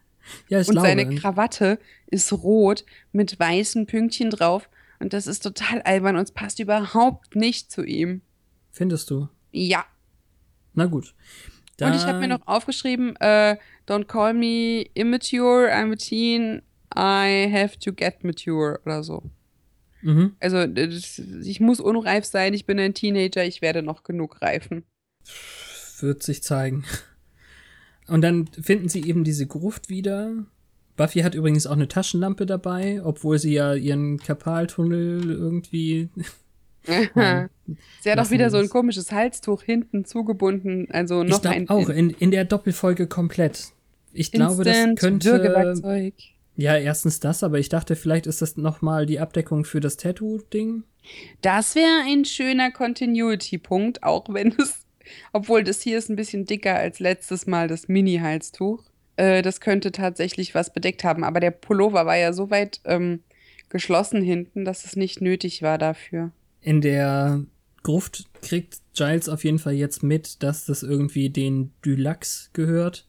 [0.49, 0.89] Ja, ich und glaube.
[0.89, 4.69] seine Krawatte ist rot mit weißen Pünktchen drauf.
[4.99, 8.21] Und das ist total albern und es passt überhaupt nicht zu ihm.
[8.71, 9.29] Findest du?
[9.51, 9.85] Ja.
[10.75, 11.15] Na gut.
[11.79, 13.57] Da Und ich habe mir noch aufgeschrieben, uh,
[13.89, 16.63] don't call me immature, I'm a teen,
[16.95, 19.23] I have to get mature oder so.
[20.03, 20.37] Mhm.
[20.41, 24.85] Also ich muss unreif sein, ich bin ein Teenager, ich werde noch genug reifen.
[26.01, 26.85] Wird sich zeigen.
[28.11, 30.33] Und dann finden sie eben diese Gruft wieder.
[30.97, 36.09] Buffy hat übrigens auch eine Taschenlampe dabei, obwohl sie ja ihren Kapaltunnel irgendwie.
[36.85, 41.69] sie hat auch wieder so ein komisches Halstuch hinten zugebunden, also noch ich ein.
[41.69, 43.69] Auch in, in der Doppelfolge komplett.
[44.13, 46.13] Ich glaube, das könnte.
[46.57, 50.83] Ja, erstens das, aber ich dachte, vielleicht ist das nochmal die Abdeckung für das Tattoo-Ding.
[51.41, 54.85] Das wäre ein schöner Continuity-Punkt, auch wenn es,
[55.33, 58.83] obwohl das hier ist ein bisschen dicker als letztes Mal das Mini-Halstuch.
[59.17, 63.21] Äh, das könnte tatsächlich was bedeckt haben, aber der Pullover war ja so weit ähm,
[63.69, 66.33] geschlossen hinten, dass es nicht nötig war dafür.
[66.61, 67.45] In der
[67.83, 73.07] Gruft kriegt Giles auf jeden Fall jetzt mit, dass das irgendwie den Dulax gehört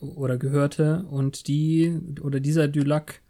[0.00, 3.20] oder gehörte und die oder dieser Dulac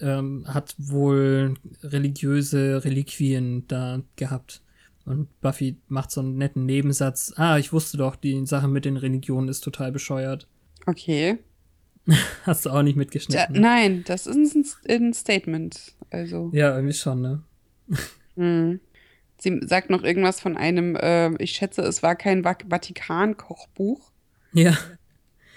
[0.00, 4.62] ähm, hat wohl religiöse Reliquien da gehabt.
[5.04, 7.32] Und Buffy macht so einen netten Nebensatz.
[7.36, 10.46] Ah, ich wusste doch, die Sache mit den Religionen ist total bescheuert.
[10.86, 11.38] Okay.
[12.44, 13.54] Hast du auch nicht mitgeschnitten?
[13.54, 14.56] Ja, nein, das ist
[14.88, 15.92] ein, Statement.
[16.10, 16.50] Also.
[16.54, 17.42] Ja, irgendwie schon, ne?
[18.36, 18.80] Hm.
[19.36, 24.10] Sie sagt noch irgendwas von einem, äh, ich schätze, es war kein Vatikan-Kochbuch.
[24.52, 24.76] Ja.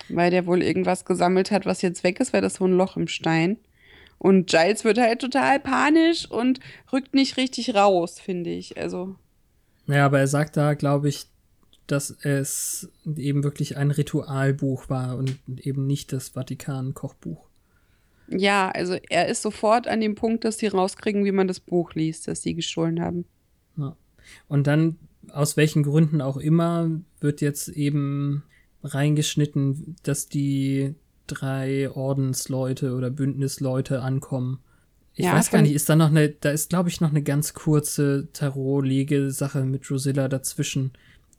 [0.10, 2.98] Weil der wohl irgendwas gesammelt hat, was jetzt weg ist, weil das so ein Loch
[2.98, 3.58] im Stein.
[4.18, 6.60] Und Giles wird halt total panisch und
[6.92, 8.78] rückt nicht richtig raus, finde ich.
[8.78, 9.16] Also.
[9.88, 11.28] Ja, aber er sagt da, glaube ich,
[11.88, 17.46] dass es eben wirklich ein Ritualbuch war und eben nicht das Vatikan-Kochbuch.
[18.30, 21.94] Ja, also er ist sofort an dem Punkt, dass sie rauskriegen, wie man das Buch
[21.94, 23.26] liest, das sie gestohlen haben.
[23.78, 23.96] Ja.
[24.48, 24.98] Und dann,
[25.30, 28.44] aus welchen Gründen auch immer, wird jetzt eben
[28.84, 30.96] reingeschnitten, dass die
[31.28, 34.60] drei Ordensleute oder Bündnisleute ankommen.
[35.16, 37.22] Ich ja, weiß gar nicht, ist da noch eine, da ist glaube ich noch eine
[37.22, 40.92] ganz kurze Tarot-Lege-Sache mit Drusilla dazwischen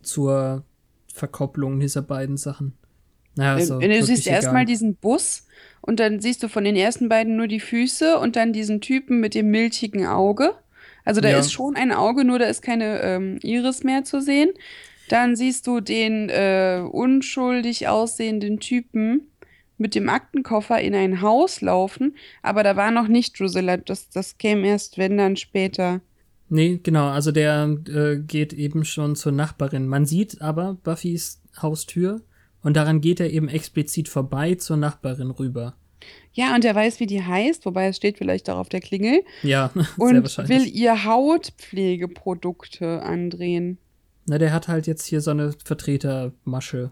[0.02, 0.64] zur
[1.12, 2.74] Verkopplung dieser beiden Sachen.
[3.37, 5.46] Naja, so, du siehst erstmal diesen Bus
[5.80, 9.20] und dann siehst du von den ersten beiden nur die Füße und dann diesen Typen
[9.20, 10.54] mit dem milchigen Auge.
[11.04, 11.38] Also da ja.
[11.38, 14.50] ist schon ein Auge, nur da ist keine ähm, Iris mehr zu sehen.
[15.08, 19.28] Dann siehst du den äh, unschuldig aussehenden Typen
[19.78, 23.76] mit dem Aktenkoffer in ein Haus laufen, aber da war noch nicht Drusilla.
[23.76, 26.00] Das, das käme erst, wenn dann später.
[26.48, 29.88] Nee, genau, also der äh, geht eben schon zur Nachbarin.
[29.88, 32.20] Man sieht aber Buffys Haustür
[32.62, 35.74] und daran geht er eben explizit vorbei zur Nachbarin rüber.
[36.32, 39.22] Ja, und er weiß, wie die heißt, wobei es steht vielleicht auch auf der Klingel.
[39.42, 43.78] Ja, sehr und will ihr Hautpflegeprodukte andrehen.
[44.26, 46.90] Na, der hat halt jetzt hier so eine Vertretermasche.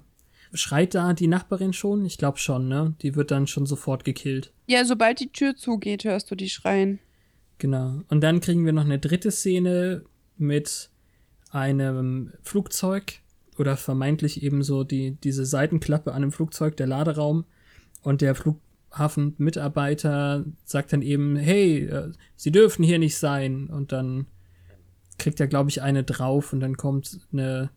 [0.54, 2.04] Schreit da die Nachbarin schon?
[2.04, 2.94] Ich glaube schon, ne?
[3.02, 4.52] Die wird dann schon sofort gekillt.
[4.66, 6.98] Ja, sobald die Tür zugeht, hörst du die schreien.
[7.58, 8.02] Genau.
[8.08, 10.04] Und dann kriegen wir noch eine dritte Szene
[10.36, 10.90] mit
[11.50, 13.20] einem Flugzeug
[13.58, 17.44] oder vermeintlich eben so die, diese Seitenklappe an einem Flugzeug, der Laderaum.
[18.02, 23.68] Und der Flughafenmitarbeiter sagt dann eben, hey, äh, Sie dürfen hier nicht sein.
[23.68, 24.26] Und dann
[25.18, 27.70] kriegt er, glaube ich, eine drauf und dann kommt eine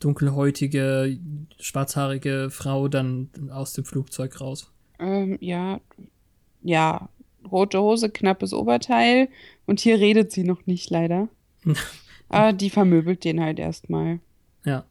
[0.00, 1.18] dunkelhäutige,
[1.58, 4.70] schwarzhaarige Frau dann aus dem Flugzeug raus.
[4.98, 5.80] Ähm, ja,
[6.62, 7.08] ja,
[7.50, 9.28] rote Hose, knappes Oberteil
[9.66, 11.28] und hier redet sie noch nicht leider.
[12.28, 14.20] Aber die vermöbelt den halt erstmal.
[14.64, 14.84] Ja.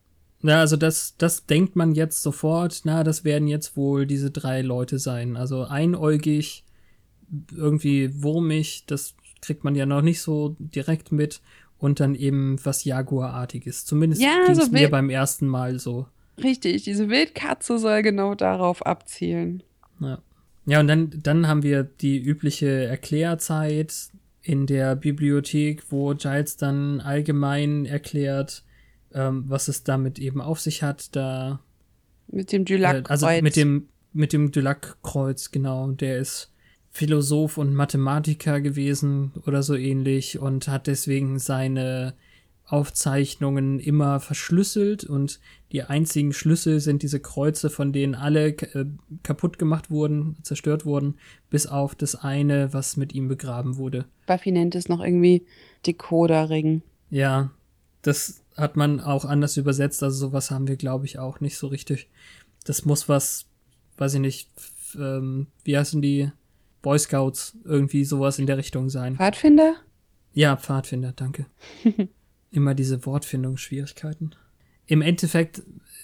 [0.43, 4.61] Ja, also das, das denkt man jetzt sofort, na, das werden jetzt wohl diese drei
[4.61, 5.35] Leute sein.
[5.35, 6.63] Also einäugig,
[7.55, 11.41] irgendwie wurmig, das kriegt man ja noch nicht so direkt mit
[11.79, 13.85] und dann eben was Jaguarartiges.
[13.85, 16.07] Zumindest ja, ging es so mir beim ersten Mal so.
[16.41, 19.63] Richtig, diese Wildkatze soll genau darauf abzielen.
[19.99, 20.19] Ja.
[20.65, 24.09] Ja, und dann, dann haben wir die übliche Erklärzeit
[24.41, 28.63] in der Bibliothek, wo Giles dann allgemein erklärt,
[29.13, 31.15] ähm, was es damit eben auf sich hat.
[31.15, 31.61] Da
[32.27, 33.21] mit dem Dulac-Kreuz.
[33.21, 35.91] Äh, also mit dem, mit dem Dulac-Kreuz, genau.
[35.91, 36.51] Der ist
[36.97, 42.15] Philosoph und Mathematiker gewesen oder so ähnlich und hat deswegen seine
[42.65, 45.39] Aufzeichnungen immer verschlüsselt und
[45.71, 48.85] die einzigen Schlüssel sind diese Kreuze, von denen alle äh,
[49.21, 51.19] kaputt gemacht wurden, zerstört wurden,
[51.51, 54.05] bis auf das eine, was mit ihm begraben wurde.
[54.25, 55.45] Buffy nennt es noch irgendwie
[55.85, 56.81] Decoder-Ring.
[57.11, 57.51] Ja,
[58.01, 61.67] das hat man auch anders übersetzt, also sowas haben wir, glaube ich, auch nicht so
[61.67, 62.09] richtig.
[62.65, 63.45] Das muss was,
[63.97, 64.49] weiß ich nicht,
[64.97, 66.31] ähm, wie heißen die
[66.87, 69.17] Boy Scouts, irgendwie sowas in der Richtung sein.
[69.17, 69.75] Pfadfinder?
[70.31, 71.45] Ja, Pfadfinder, danke.
[72.49, 74.35] Immer diese Wortfindungsschwierigkeiten.
[74.85, 75.63] im Endeffekt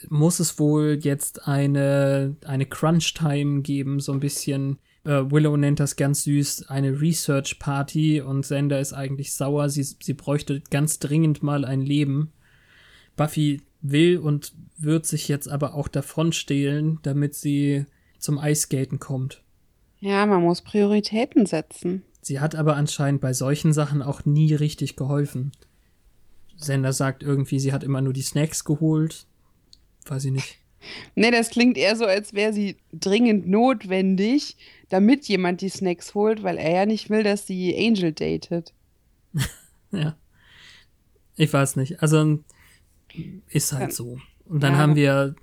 [0.10, 4.78] muss es wohl jetzt eine, eine Crunch-Time geben, so ein bisschen.
[5.06, 9.70] Äh, Willow nennt das ganz süß eine Research Party und Sander ist eigentlich sauer.
[9.70, 12.34] Sie, sie bräuchte ganz dringend mal ein Leben.
[13.16, 17.86] Buffy will und wird sich jetzt aber auch davon stehlen, damit sie
[18.20, 19.43] zum Eiskaten kommt.
[20.04, 22.04] Ja, man muss Prioritäten setzen.
[22.22, 25.54] Sie hat aber anscheinend bei solchen Sachen auch nie richtig geholfen.
[26.58, 29.28] Sender sagt irgendwie, sie hat immer nur die Snacks geholt.
[30.06, 30.58] Weiß ich nicht.
[31.16, 34.58] Nee, das klingt eher so, als wäre sie dringend notwendig,
[34.89, 38.74] damit jemand die Snacks holt, weil er ja nicht will, dass sie Angel datet.
[39.91, 40.18] ja.
[41.38, 42.01] Ich weiß nicht.
[42.01, 42.43] Also
[43.47, 44.18] ist halt so.
[44.43, 44.80] Und dann ja.
[44.80, 45.36] haben wir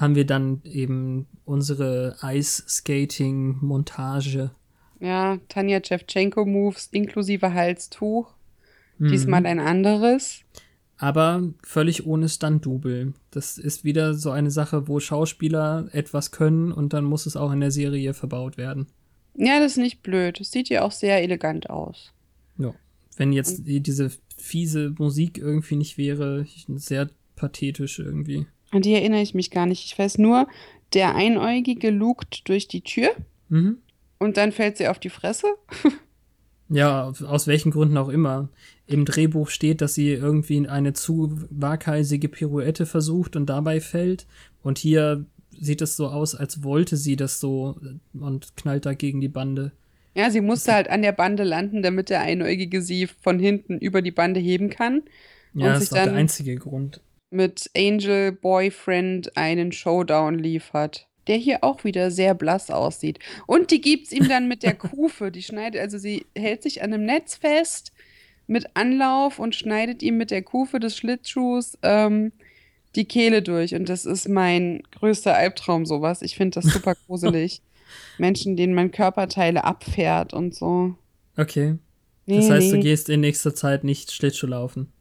[0.00, 4.50] haben wir dann eben unsere Ice-Skating-Montage.
[5.00, 8.32] Ja, Tanja Chevchenko-Moves inklusive Halstuch.
[8.98, 9.08] Mhm.
[9.08, 10.44] Diesmal ein anderes
[11.00, 13.14] aber völlig ohne Stunt-Double.
[13.30, 17.52] Das ist wieder so eine Sache, wo Schauspieler etwas können und dann muss es auch
[17.52, 18.86] in der Serie verbaut werden.
[19.34, 20.38] Ja, das ist nicht blöd.
[20.38, 22.12] Das sieht ja auch sehr elegant aus.
[22.58, 22.74] Ja.
[23.16, 28.46] Wenn jetzt die, diese fiese Musik irgendwie nicht wäre, sehr pathetisch irgendwie.
[28.70, 29.84] An die erinnere ich mich gar nicht.
[29.84, 30.46] Ich weiß nur,
[30.92, 33.10] der Einäugige lugt durch die Tür
[33.48, 33.78] mhm.
[34.18, 35.46] und dann fällt sie auf die Fresse.
[36.72, 38.48] Ja, aus welchen Gründen auch immer.
[38.86, 44.26] Im Drehbuch steht, dass sie irgendwie eine zu waghalsige Pirouette versucht und dabei fällt.
[44.62, 47.76] Und hier sieht es so aus, als wollte sie das so
[48.14, 49.72] und knallt da gegen die Bande.
[50.14, 54.00] Ja, sie musste halt an der Bande landen, damit der Einäugige sie von hinten über
[54.00, 55.02] die Bande heben kann.
[55.54, 57.00] Ja, das ist auch der einzige Grund.
[57.30, 63.20] Mit Angel Boyfriend einen Showdown liefert der hier auch wieder sehr blass aussieht.
[63.46, 65.30] Und die gibt es ihm dann mit der Kufe.
[65.30, 67.92] Die schneidet, also sie hält sich an einem Netz fest
[68.46, 72.32] mit Anlauf und schneidet ihm mit der Kufe des Schlittschuhs ähm,
[72.96, 73.76] die Kehle durch.
[73.76, 76.22] Und das ist mein größter Albtraum, sowas.
[76.22, 77.62] Ich finde das super gruselig.
[78.18, 80.96] Menschen, denen man Körperteile abfährt und so.
[81.36, 81.76] Okay.
[82.26, 82.72] Nee, das heißt, nee.
[82.72, 84.92] du gehst in nächster Zeit nicht Schlittschuh laufen.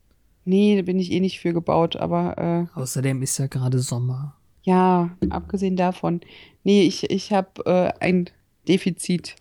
[0.50, 2.68] Nee, da bin ich eh nicht für gebaut, aber.
[2.76, 4.36] Äh, Außerdem ist ja gerade Sommer.
[4.64, 6.22] Ja, abgesehen davon.
[6.64, 8.32] Nee, ich, ich habe äh, ein
[8.68, 9.36] Defizit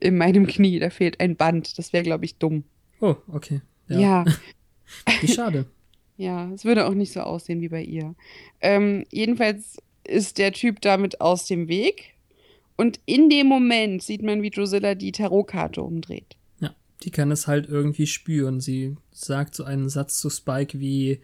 [0.00, 0.78] in meinem Knie.
[0.80, 1.78] Da fehlt ein Band.
[1.78, 2.64] Das wäre, glaube ich, dumm.
[3.00, 3.62] Oh, okay.
[3.88, 3.98] Ja.
[3.98, 4.24] ja.
[5.22, 5.64] Wie schade.
[6.18, 8.14] ja, es würde auch nicht so aussehen wie bei ihr.
[8.60, 12.16] Ähm, jedenfalls ist der Typ damit aus dem Weg.
[12.76, 16.36] Und in dem Moment sieht man, wie Drusilla die Tarotkarte umdreht.
[17.04, 18.60] Die kann es halt irgendwie spüren.
[18.60, 21.20] Sie sagt so einen Satz zu Spike wie,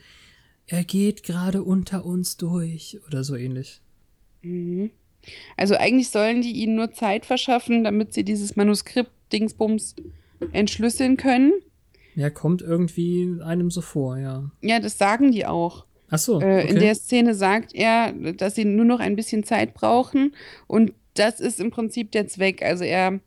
[0.67, 3.81] er geht gerade unter uns durch oder so ähnlich.
[4.43, 4.91] Mhm.
[5.57, 9.97] Also eigentlich sollen die ihnen nur Zeit verschaffen, damit sie dieses Manuskript Dingsbums
[10.53, 11.53] entschlüsseln können.
[12.15, 14.51] Ja, kommt irgendwie einem so vor, ja.
[14.63, 15.85] Ja, das sagen die auch.
[16.11, 16.37] Ach so.
[16.37, 16.61] Okay.
[16.63, 20.35] Äh, in der Szene sagt er, dass sie nur noch ein bisschen Zeit brauchen
[20.67, 22.63] und das ist im Prinzip der Zweck.
[22.63, 23.21] Also er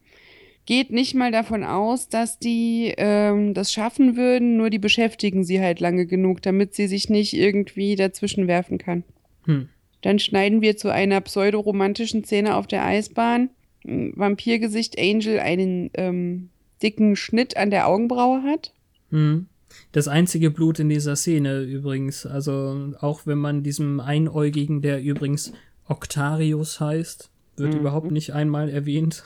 [0.66, 5.60] geht nicht mal davon aus, dass die ähm, das schaffen würden, nur die beschäftigen sie
[5.60, 9.04] halt lange genug, damit sie sich nicht irgendwie dazwischen werfen kann.
[9.46, 9.70] Hm.
[10.02, 13.50] Dann schneiden wir zu einer pseudoromantischen Szene auf der Eisbahn.
[13.84, 16.50] Vampirgesicht Angel einen ähm,
[16.82, 18.74] dicken Schnitt an der Augenbraue hat.
[19.10, 19.48] Hm.
[19.92, 22.26] Das einzige Blut in dieser Szene übrigens.
[22.26, 25.54] Also auch wenn man diesem Einäugigen, der übrigens
[25.88, 27.80] Octarius heißt, wird mhm.
[27.80, 29.24] überhaupt nicht einmal erwähnt.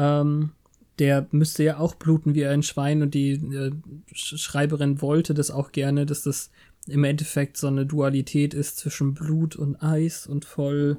[0.00, 0.52] Ähm,
[0.98, 3.70] der müsste ja auch bluten wie ein Schwein und die äh,
[4.12, 6.50] Schreiberin wollte das auch gerne, dass das
[6.86, 10.98] im Endeffekt so eine Dualität ist zwischen Blut und Eis und voll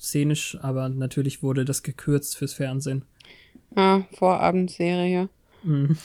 [0.00, 3.04] szenisch, aber natürlich wurde das gekürzt fürs Fernsehen.
[3.74, 5.28] Ah, Vorabendserie.
[5.62, 5.96] Mhm.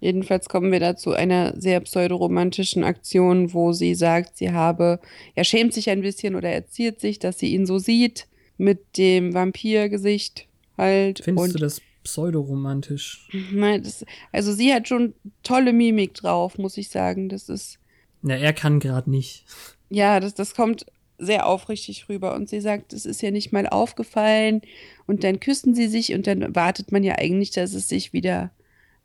[0.00, 4.98] Jedenfalls kommen wir da zu einer sehr pseudoromantischen Aktion, wo sie sagt, sie habe,
[5.34, 8.26] er schämt sich ein bisschen oder erzieht sich, dass sie ihn so sieht,
[8.56, 10.46] mit dem Vampirgesicht
[10.78, 11.20] halt.
[11.22, 13.28] Findest du das pseudoromantisch?
[13.52, 17.28] Nein, das, also sie hat schon tolle Mimik drauf, muss ich sagen.
[17.28, 17.78] Das ist.
[18.22, 19.44] Ja, er kann gerade nicht.
[19.88, 20.86] Ja, das, das kommt
[21.18, 22.34] sehr aufrichtig rüber.
[22.34, 24.62] Und sie sagt, es ist ja nicht mal aufgefallen.
[25.06, 28.50] Und dann küssen sie sich und dann wartet man ja eigentlich, dass es sich wieder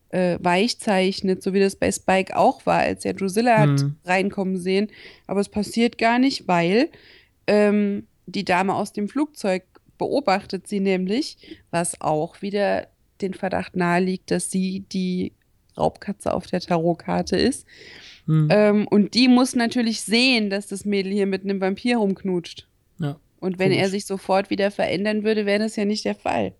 [0.09, 3.95] äh, weich zeichnet, so wie das bei Spike auch war, als er Drusilla hat hm.
[4.05, 4.89] reinkommen sehen.
[5.27, 6.89] Aber es passiert gar nicht, weil
[7.47, 9.63] ähm, die Dame aus dem Flugzeug
[9.97, 11.37] beobachtet sie nämlich,
[11.71, 12.87] was auch wieder
[13.21, 15.33] den Verdacht naheliegt, dass sie die
[15.77, 17.65] Raubkatze auf der Tarotkarte ist.
[18.25, 18.47] Hm.
[18.49, 22.67] Ähm, und die muss natürlich sehen, dass das Mädel hier mit einem Vampir rumknutscht.
[22.99, 23.19] Ja.
[23.39, 23.83] Und wenn komisch.
[23.83, 26.53] er sich sofort wieder verändern würde, wäre das ja nicht der Fall.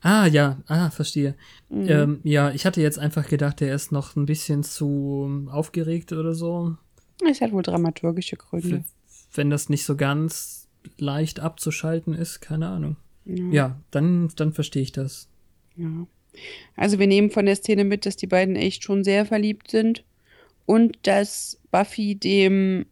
[0.00, 1.34] Ah, ja, ah, verstehe.
[1.68, 1.88] Mhm.
[1.88, 6.34] Ähm, ja, ich hatte jetzt einfach gedacht, er ist noch ein bisschen zu aufgeregt oder
[6.34, 6.76] so.
[7.28, 8.84] Es hat wohl dramaturgische Gründe.
[9.34, 10.65] Wenn das nicht so ganz
[10.98, 12.96] leicht abzuschalten ist, keine Ahnung.
[13.24, 15.28] Ja, ja dann, dann verstehe ich das.
[15.76, 16.06] Ja.
[16.76, 20.04] Also wir nehmen von der Szene mit, dass die beiden echt schon sehr verliebt sind
[20.66, 22.86] und dass Buffy dem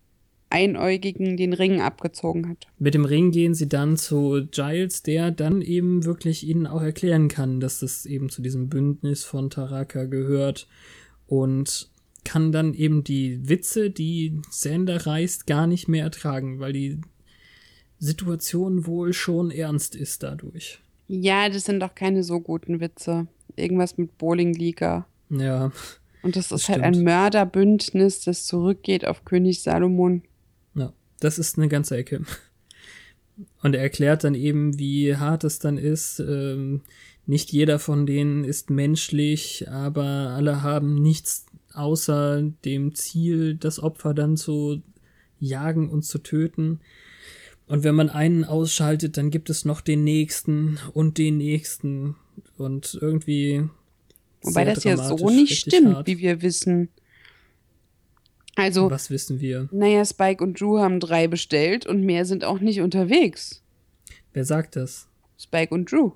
[0.50, 2.68] Einäugigen den Ring abgezogen hat.
[2.78, 7.28] Mit dem Ring gehen sie dann zu Giles, der dann eben wirklich ihnen auch erklären
[7.28, 10.68] kann, dass das eben zu diesem Bündnis von Taraka gehört
[11.26, 11.90] und
[12.24, 17.00] kann dann eben die Witze, die Sander reißt, gar nicht mehr ertragen, weil die
[17.98, 20.80] Situation wohl schon ernst ist dadurch.
[21.08, 23.26] Ja, das sind doch keine so guten Witze.
[23.56, 25.06] Irgendwas mit Bowling-Liga.
[25.30, 25.72] Ja.
[26.22, 26.96] Und das, das ist halt stimmt.
[26.96, 30.22] ein Mörderbündnis, das zurückgeht auf König Salomon.
[30.74, 32.22] Ja, das ist eine ganze Ecke.
[33.62, 36.20] Und er erklärt dann eben, wie hart es dann ist.
[36.20, 36.82] Ähm,
[37.26, 44.14] nicht jeder von denen ist menschlich, aber alle haben nichts außer dem Ziel, das Opfer
[44.14, 44.82] dann zu
[45.40, 46.80] jagen und zu töten.
[47.66, 52.16] Und wenn man einen ausschaltet, dann gibt es noch den nächsten und den nächsten.
[52.56, 53.68] Und irgendwie.
[54.42, 56.06] Wobei das ja so nicht stimmt, hart.
[56.06, 56.88] wie wir wissen.
[58.54, 58.90] Also.
[58.90, 59.68] Was wissen wir?
[59.72, 63.62] Naja, Spike und Drew haben drei bestellt und mehr sind auch nicht unterwegs.
[64.32, 65.08] Wer sagt das?
[65.38, 66.12] Spike und Drew.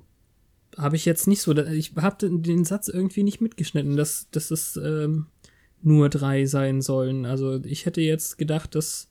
[0.77, 1.57] Habe ich jetzt nicht so.
[1.57, 5.27] Ich habe den Satz irgendwie nicht mitgeschnitten, dass, dass es ähm,
[5.83, 7.25] nur drei sein sollen.
[7.25, 9.09] Also ich hätte jetzt gedacht, dass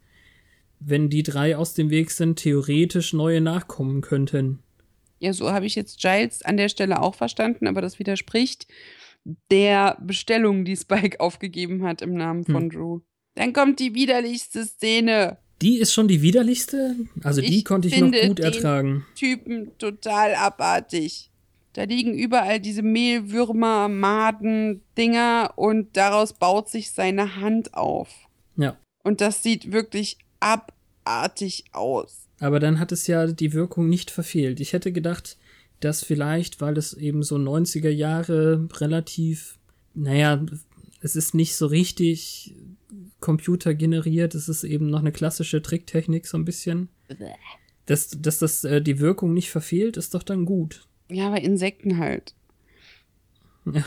[0.79, 4.59] wenn die drei aus dem Weg sind, theoretisch neue nachkommen könnten.
[5.19, 8.67] Ja, so habe ich jetzt Giles an der Stelle auch verstanden, aber das widerspricht
[9.51, 12.69] der Bestellung, die Spike aufgegeben hat im Namen von hm.
[12.69, 12.99] Drew.
[13.35, 15.37] Dann kommt die widerlichste Szene.
[15.61, 16.95] Die ist schon die widerlichste?
[17.23, 19.05] Also ich die konnte ich noch gut ertragen.
[19.15, 21.31] Typen total abartig.
[21.73, 28.09] Da liegen überall diese Mehlwürmer, Maden, Dinger und daraus baut sich seine Hand auf.
[28.55, 28.77] Ja.
[29.03, 32.27] Und das sieht wirklich abartig aus.
[32.39, 34.59] Aber dann hat es ja die Wirkung nicht verfehlt.
[34.59, 35.37] Ich hätte gedacht,
[35.79, 39.57] dass vielleicht, weil es eben so 90er Jahre relativ,
[39.93, 40.43] naja,
[41.01, 42.55] es ist nicht so richtig
[43.19, 46.89] computergeneriert, es ist eben noch eine klassische Tricktechnik so ein bisschen.
[47.85, 50.87] Dass, dass das äh, die Wirkung nicht verfehlt, ist doch dann gut.
[51.09, 52.35] Ja, aber Insekten halt.
[53.65, 53.83] Ja.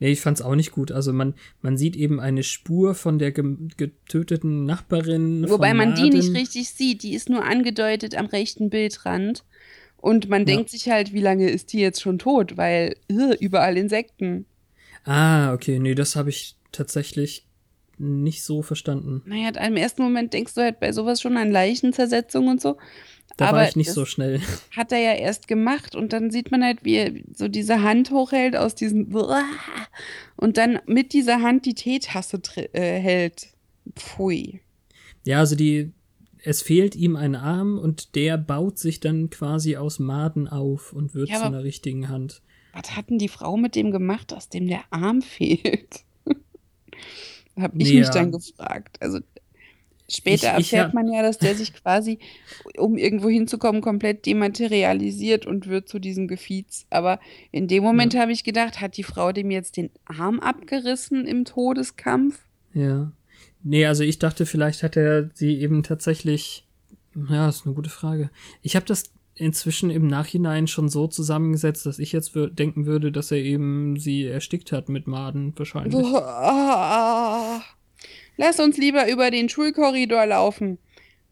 [0.00, 0.90] Nee, ich fand's auch nicht gut.
[0.90, 5.48] Also man, man sieht eben eine Spur von der getöteten Nachbarin.
[5.48, 6.10] Wobei man Marden.
[6.10, 7.02] die nicht richtig sieht.
[7.02, 9.44] Die ist nur angedeutet am rechten Bildrand.
[9.98, 10.56] Und man ja.
[10.56, 12.56] denkt sich halt, wie lange ist die jetzt schon tot?
[12.56, 14.46] Weil überall Insekten.
[15.04, 15.78] Ah, okay.
[15.78, 17.46] Nee, das habe ich tatsächlich
[17.98, 19.20] nicht so verstanden.
[19.26, 22.78] Naja, im ersten Moment denkst du halt bei sowas schon an Leichenzersetzung und so.
[23.36, 24.40] Da Aber war ich nicht so schnell.
[24.72, 28.10] Hat er ja erst gemacht und dann sieht man halt, wie er so diese Hand
[28.10, 29.14] hochhält aus diesem
[30.36, 32.40] und dann mit dieser Hand die Teetasse
[32.72, 33.48] äh, hält.
[33.94, 34.60] Pfui.
[35.24, 35.92] Ja, also die,
[36.42, 41.14] es fehlt ihm ein Arm und der baut sich dann quasi aus Maden auf und
[41.14, 42.42] wird ja, zu einer richtigen Hand.
[42.72, 46.04] Was hat denn die Frau mit dem gemacht, aus dem der Arm fehlt?
[47.56, 48.96] Hab ich nee, mich dann gefragt.
[49.00, 49.20] Also
[50.10, 52.18] Später ich, ich erfährt man ja, dass der sich quasi,
[52.76, 56.86] um irgendwo hinzukommen, komplett dematerialisiert und wird zu diesem Gefiez.
[56.90, 57.20] Aber
[57.52, 58.20] in dem Moment ja.
[58.20, 62.40] habe ich gedacht, hat die Frau dem jetzt den Arm abgerissen im Todeskampf?
[62.74, 63.12] Ja.
[63.62, 66.66] Nee, also ich dachte, vielleicht hat er sie eben tatsächlich.
[67.28, 68.30] Ja, ist eine gute Frage.
[68.62, 73.30] Ich habe das inzwischen im Nachhinein schon so zusammengesetzt, dass ich jetzt denken würde, dass
[73.30, 75.92] er eben sie erstickt hat mit Maden wahrscheinlich.
[75.94, 77.62] Boah.
[78.40, 80.78] Lass uns lieber über den Schulkorridor laufen.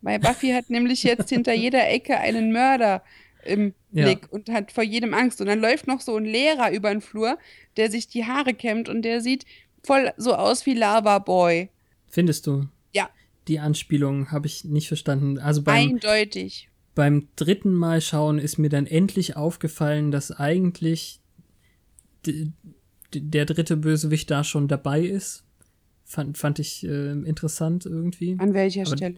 [0.03, 3.03] Weil Buffy hat nämlich jetzt hinter jeder Ecke einen Mörder
[3.47, 4.29] im Blick ja.
[4.29, 5.41] und hat vor jedem Angst.
[5.41, 7.39] Und dann läuft noch so ein Lehrer über den Flur,
[7.79, 9.47] der sich die Haare kämmt und der sieht
[9.83, 11.71] voll so aus wie Lava Boy.
[12.11, 12.69] Findest du?
[12.93, 13.09] Ja.
[13.49, 15.39] Die Anspielung habe ich nicht verstanden.
[15.39, 16.69] Also beim, Eindeutig.
[16.95, 21.21] Beim dritten Mal schauen ist mir dann endlich aufgefallen, dass eigentlich
[23.15, 25.48] der dritte Bösewicht da schon dabei ist,
[26.11, 28.35] Fand, fand ich äh, interessant irgendwie.
[28.39, 29.17] An welcher Aber Stelle?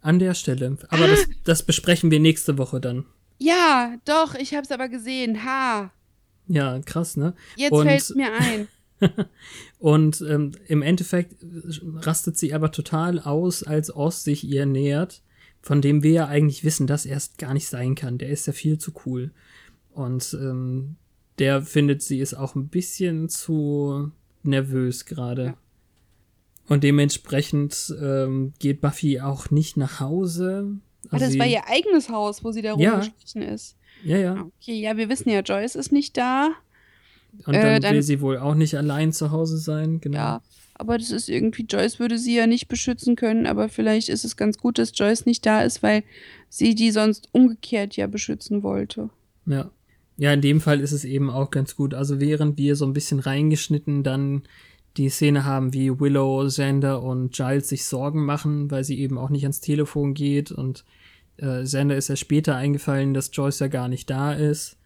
[0.00, 0.78] An der Stelle.
[0.88, 1.06] Aber ah.
[1.06, 3.04] das, das besprechen wir nächste Woche dann.
[3.38, 5.44] Ja, doch, ich hab's aber gesehen.
[5.44, 5.92] Ha.
[6.48, 7.34] Ja, krass, ne?
[7.56, 8.68] Jetzt Und, fällt's mir ein.
[9.78, 11.36] und ähm, im Endeffekt
[11.96, 15.20] rastet sie aber total aus, als Oz sich ihr nähert,
[15.60, 18.16] von dem wir ja eigentlich wissen, dass er es gar nicht sein kann.
[18.16, 19.30] Der ist ja viel zu cool.
[19.92, 20.96] Und ähm,
[21.38, 24.10] der findet, sie ist auch ein bisschen zu
[24.42, 25.44] nervös gerade.
[25.44, 25.56] Ja.
[26.68, 30.78] Und dementsprechend ähm, geht Buffy auch nicht nach Hause.
[31.10, 32.92] Also ah, das war ihr eigenes Haus, wo sie da ja.
[32.92, 33.76] rumgeschlichen ist.
[34.02, 34.50] Ja, ja.
[34.60, 36.50] Okay, ja, wir wissen ja, Joyce ist nicht da.
[37.46, 40.18] Und dann, äh, dann will sie wohl auch nicht allein zu Hause sein, genau.
[40.18, 40.42] Ja.
[40.74, 44.36] aber das ist irgendwie, Joyce würde sie ja nicht beschützen können, aber vielleicht ist es
[44.36, 46.04] ganz gut, dass Joyce nicht da ist, weil
[46.48, 49.10] sie die sonst umgekehrt ja beschützen wollte.
[49.46, 49.70] Ja.
[50.16, 51.92] Ja, in dem Fall ist es eben auch ganz gut.
[51.92, 54.42] Also während wir so ein bisschen reingeschnitten dann
[54.96, 59.30] die Szene haben, wie Willow, Xander und Giles sich Sorgen machen, weil sie eben auch
[59.30, 60.84] nicht ans Telefon geht und
[61.36, 64.78] äh, Xander ist ja später eingefallen, dass Joyce ja gar nicht da ist.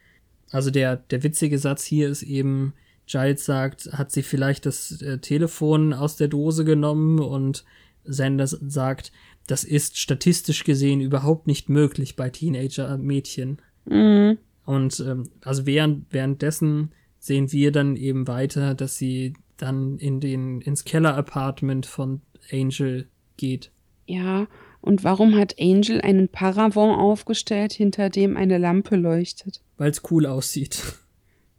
[0.51, 2.73] Also der, der witzige Satz hier ist eben,
[3.07, 7.65] Giles sagt, hat sie vielleicht das äh, Telefon aus der Dose genommen und
[8.05, 9.13] Sanders sagt,
[9.47, 13.59] das ist statistisch gesehen überhaupt nicht möglich bei Teenager-Mädchen.
[13.87, 14.39] Mhm.
[14.65, 20.61] Und ähm, also während, währenddessen sehen wir dann eben weiter, dass sie dann in den,
[20.63, 23.71] ins Keller-Apartment von Angel geht.
[24.07, 24.47] Ja,
[24.81, 29.61] und warum hat Angel einen Paravent aufgestellt, hinter dem eine Lampe leuchtet?
[29.77, 30.83] Weil es cool aussieht.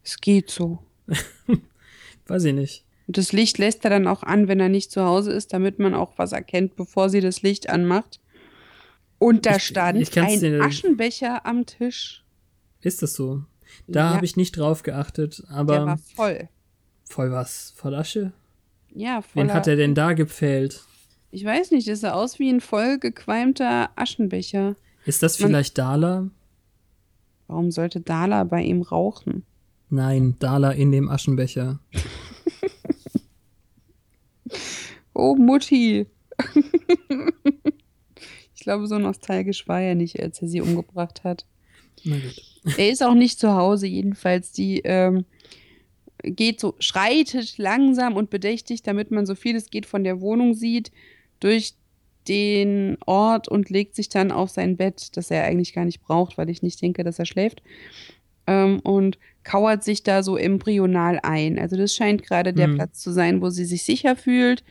[0.04, 0.80] Es geht so.
[2.28, 2.86] Weiß ich nicht.
[3.08, 5.80] Und das Licht lässt er dann auch an, wenn er nicht zu Hause ist, damit
[5.80, 8.20] man auch was erkennt, bevor sie das Licht anmacht.
[9.18, 12.24] Und da ich, stand ich ein Aschenbecher am Tisch.
[12.82, 13.44] Ist das so?
[13.88, 14.16] Da ja.
[14.16, 15.74] habe ich nicht drauf geachtet, aber.
[15.74, 16.50] Der war voll.
[17.10, 17.74] Voll was?
[17.76, 18.32] Voll Asche?
[18.94, 19.44] Ja, voll.
[19.44, 20.84] Wen hat er denn da gepfählt?
[21.32, 24.76] Ich weiß nicht, das sah aus wie ein voll gequalmter Aschenbecher.
[25.06, 26.30] Ist das vielleicht Man, Dala?
[27.48, 29.44] Warum sollte Dala bei ihm rauchen?
[29.90, 31.80] Nein, Dala in dem Aschenbecher.
[35.14, 36.06] oh, Mutti.
[38.56, 41.48] ich glaube, so nostalgisch war er nicht, als er sie umgebracht hat.
[42.04, 42.40] Na gut.
[42.78, 44.52] Er ist auch nicht zu Hause, jedenfalls.
[44.52, 45.26] Die ähm,
[46.24, 50.54] geht so, schreitet langsam und bedächtig, damit man so viel es geht von der Wohnung
[50.54, 50.92] sieht,
[51.40, 51.74] durch
[52.28, 56.38] den Ort und legt sich dann auf sein Bett, das er eigentlich gar nicht braucht,
[56.38, 57.62] weil ich nicht denke, dass er schläft.
[58.46, 61.58] Ähm, und kauert sich da so embryonal ein.
[61.58, 62.76] Also das scheint gerade der mhm.
[62.76, 64.64] Platz zu sein, wo sie sich sicher fühlt,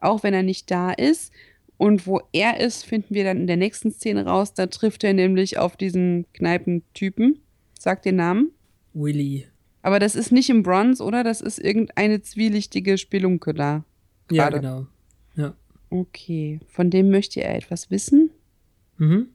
[0.00, 1.32] auch wenn er nicht da ist.
[1.76, 4.54] Und wo er ist, finden wir dann in der nächsten Szene raus.
[4.54, 7.40] Da trifft er nämlich auf diesen Kneipentypen.
[7.78, 8.52] Sag den Namen.
[8.94, 9.51] Willy.
[9.82, 11.24] Aber das ist nicht im Bronze, oder?
[11.24, 13.84] Das ist irgendeine zwielichtige Spelunke da.
[14.28, 14.36] Grade.
[14.36, 14.86] Ja, genau.
[15.34, 15.54] Ja.
[15.90, 16.60] Okay.
[16.68, 18.30] Von dem möchte er etwas wissen.
[18.98, 19.26] Mhm.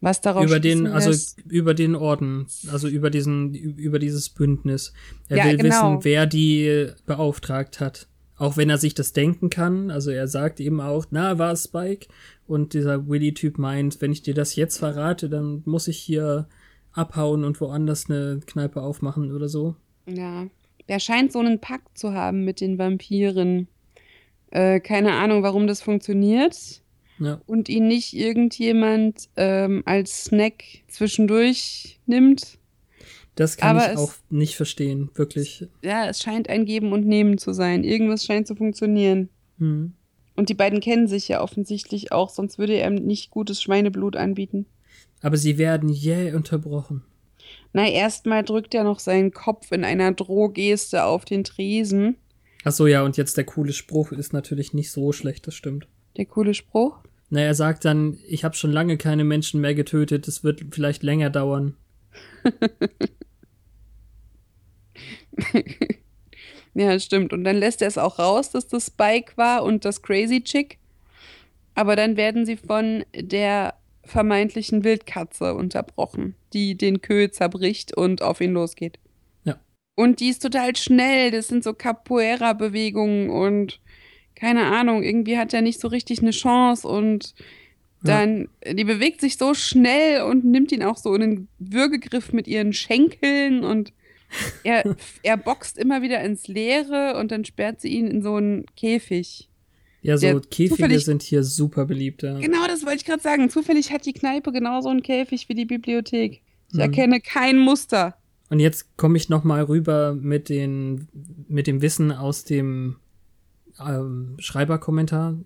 [0.00, 1.10] Was darauf über den, also
[1.48, 4.92] über den Orden, also über diesen, über dieses Bündnis.
[5.28, 5.68] Er ja, will genau.
[5.92, 8.08] wissen, wer die beauftragt hat.
[8.36, 9.90] Auch wenn er sich das denken kann.
[9.90, 12.08] Also er sagt eben auch, na, war es Spike?
[12.46, 16.46] Und dieser Willy-Typ meint, wenn ich dir das jetzt verrate, dann muss ich hier
[16.96, 19.76] abhauen und woanders eine Kneipe aufmachen oder so.
[20.06, 20.46] Ja.
[20.88, 23.68] Der scheint so einen Pakt zu haben mit den Vampiren.
[24.50, 26.82] Äh, keine Ahnung, warum das funktioniert.
[27.18, 27.40] Ja.
[27.46, 32.58] Und ihn nicht irgendjemand ähm, als Snack zwischendurch nimmt.
[33.34, 35.66] Das kann Aber ich auch nicht verstehen, wirklich.
[35.82, 37.84] Ja, es scheint ein Geben und Nehmen zu sein.
[37.84, 39.28] Irgendwas scheint zu funktionieren.
[39.58, 39.92] Hm.
[40.36, 44.66] Und die beiden kennen sich ja offensichtlich auch, sonst würde er nicht gutes Schweineblut anbieten.
[45.22, 47.02] Aber sie werden jäh unterbrochen.
[47.72, 52.16] Na, erstmal drückt er noch seinen Kopf in einer Drohgeste auf den Tresen.
[52.64, 55.86] Ach so, ja, und jetzt der coole Spruch ist natürlich nicht so schlecht, das stimmt.
[56.16, 56.98] Der coole Spruch?
[57.28, 61.02] Na, er sagt dann, ich habe schon lange keine Menschen mehr getötet, es wird vielleicht
[61.02, 61.76] länger dauern.
[66.74, 67.32] ja, stimmt.
[67.32, 70.78] Und dann lässt er es auch raus, dass das Spike war und das Crazy Chick.
[71.74, 73.74] Aber dann werden sie von der
[74.06, 78.98] vermeintlichen Wildkatze unterbrochen, die den Kö zerbricht und auf ihn losgeht.
[79.44, 79.58] Ja.
[79.94, 81.30] Und die ist total schnell.
[81.30, 83.80] Das sind so Capoeira-Bewegungen und
[84.34, 87.34] keine Ahnung, irgendwie hat er nicht so richtig eine Chance und
[88.02, 88.74] dann, ja.
[88.74, 92.72] die bewegt sich so schnell und nimmt ihn auch so in den Würgegriff mit ihren
[92.72, 93.92] Schenkeln und
[94.64, 98.66] er, er boxt immer wieder ins Leere und dann sperrt sie ihn in so einen
[98.76, 99.48] Käfig.
[100.06, 102.22] Ja, so Käfige sind hier super beliebt.
[102.22, 102.38] Ja.
[102.38, 103.50] Genau, das wollte ich gerade sagen.
[103.50, 106.42] Zufällig hat die Kneipe genauso einen Käfig wie die Bibliothek.
[106.68, 106.80] Ich hm.
[106.80, 108.16] erkenne kein Muster.
[108.48, 111.08] Und jetzt komme ich noch mal rüber mit, den,
[111.48, 112.96] mit dem Wissen aus dem
[113.80, 115.38] ähm, Schreiberkommentar.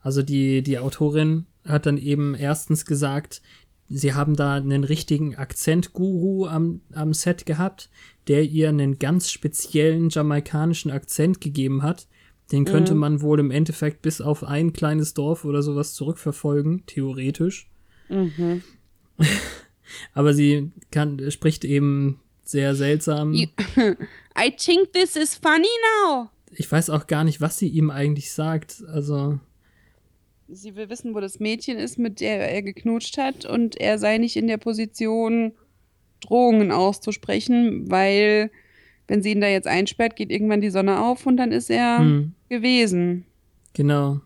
[0.00, 3.42] Also die, die Autorin hat dann eben erstens gesagt,
[3.88, 7.90] sie haben da einen richtigen Akzentguru am, am Set gehabt,
[8.28, 12.06] der ihr einen ganz speziellen jamaikanischen Akzent gegeben hat,
[12.52, 13.00] den könnte mhm.
[13.00, 17.68] man wohl im Endeffekt bis auf ein kleines Dorf oder sowas zurückverfolgen, theoretisch.
[18.08, 18.62] Mhm.
[20.12, 23.32] Aber sie kann, spricht eben sehr seltsam.
[24.36, 25.68] I think this is funny
[26.06, 26.28] now.
[26.50, 28.84] Ich weiß auch gar nicht, was sie ihm eigentlich sagt.
[28.88, 29.38] Also.
[30.48, 34.18] Sie will wissen, wo das Mädchen ist, mit der er geknutscht hat, und er sei
[34.18, 35.52] nicht in der Position,
[36.20, 38.50] Drohungen auszusprechen, weil
[39.06, 41.98] wenn sie ihn da jetzt einsperrt, geht irgendwann die Sonne auf und dann ist er
[41.98, 42.32] hm.
[42.48, 43.24] gewesen.
[43.74, 44.20] Genau.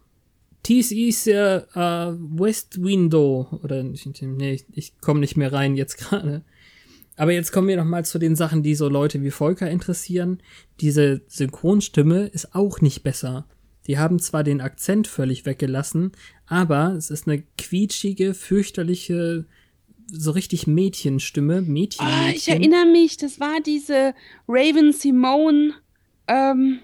[0.67, 3.49] Dies ist ja äh, West Window.
[3.63, 6.43] Oder nee, ich, ich komme nicht mehr rein jetzt gerade.
[7.17, 10.41] Aber jetzt kommen wir noch mal zu den Sachen, die so Leute wie Volker interessieren.
[10.81, 13.47] Diese Synchronstimme ist auch nicht besser.
[13.89, 16.13] Die haben zwar den Akzent völlig weggelassen,
[16.47, 19.47] aber es ist eine quietschige, fürchterliche,
[20.11, 21.63] so richtig Mädchenstimme.
[21.63, 22.07] Mädchen.
[22.07, 24.15] Ah, ich erinnere mich, das war diese
[24.49, 25.75] Raven Simone,
[26.27, 26.81] ähm,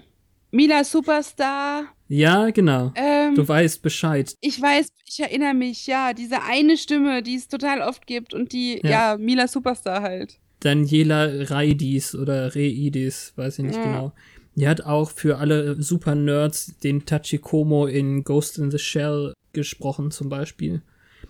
[0.51, 1.85] Mila Superstar.
[2.07, 2.93] Ja, genau.
[2.95, 4.35] Ähm, du weißt Bescheid.
[4.41, 8.53] Ich weiß, ich erinnere mich, ja, diese eine Stimme, die es total oft gibt und
[8.53, 10.37] die, ja, ja Mila Superstar halt.
[10.59, 13.83] Daniela Reidis oder Reidis, weiß ich nicht ja.
[13.83, 14.13] genau.
[14.55, 20.11] Die hat auch für alle Super Nerds den Tachikomo in Ghost in the Shell gesprochen,
[20.11, 20.81] zum Beispiel.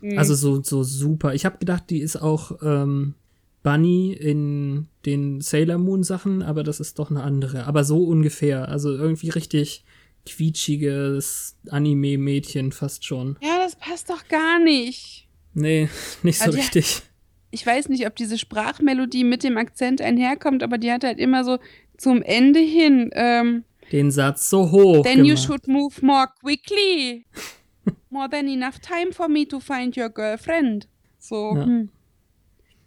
[0.01, 0.17] Mhm.
[0.17, 1.33] Also so, so super.
[1.33, 3.15] Ich habe gedacht, die ist auch ähm,
[3.63, 7.65] Bunny in den Sailor Moon Sachen, aber das ist doch eine andere.
[7.65, 8.69] Aber so ungefähr.
[8.69, 9.83] Also irgendwie richtig
[10.25, 13.37] quietschiges Anime-Mädchen fast schon.
[13.41, 15.27] Ja, das passt doch gar nicht.
[15.53, 15.89] Nee,
[16.23, 17.01] nicht so also richtig.
[17.51, 21.43] ich weiß nicht, ob diese Sprachmelodie mit dem Akzent einherkommt, aber die hat halt immer
[21.43, 21.59] so
[21.97, 25.03] zum Ende hin ähm, den Satz so hoch.
[25.03, 25.29] Then gemacht.
[25.29, 27.25] you should move more quickly.
[28.15, 30.87] More than enough time for me to find your girlfriend.
[31.19, 31.55] So.
[31.55, 31.65] Ja.
[31.65, 31.89] Hm.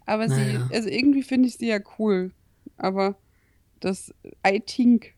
[0.05, 0.67] Aber naja.
[0.67, 2.31] sie, also irgendwie finde ich sie ja cool.
[2.77, 3.15] Aber
[3.79, 4.11] das
[4.45, 5.13] I think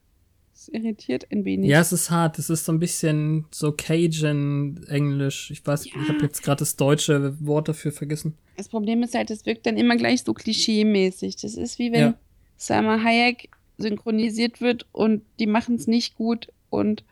[0.52, 1.70] das irritiert ein wenig.
[1.70, 2.38] Ja, es ist hart.
[2.38, 5.50] Es ist so ein bisschen so Cajun-Englisch.
[5.50, 5.92] Ich weiß, ja.
[6.00, 8.36] ich habe jetzt gerade das deutsche Wort dafür vergessen.
[8.56, 11.36] Das Problem ist halt, es wirkt dann immer gleich so klischee-mäßig.
[11.40, 12.14] Das ist wie wenn ja.
[12.56, 13.48] Salma Hayek
[13.78, 17.02] synchronisiert wird und die machen es nicht gut und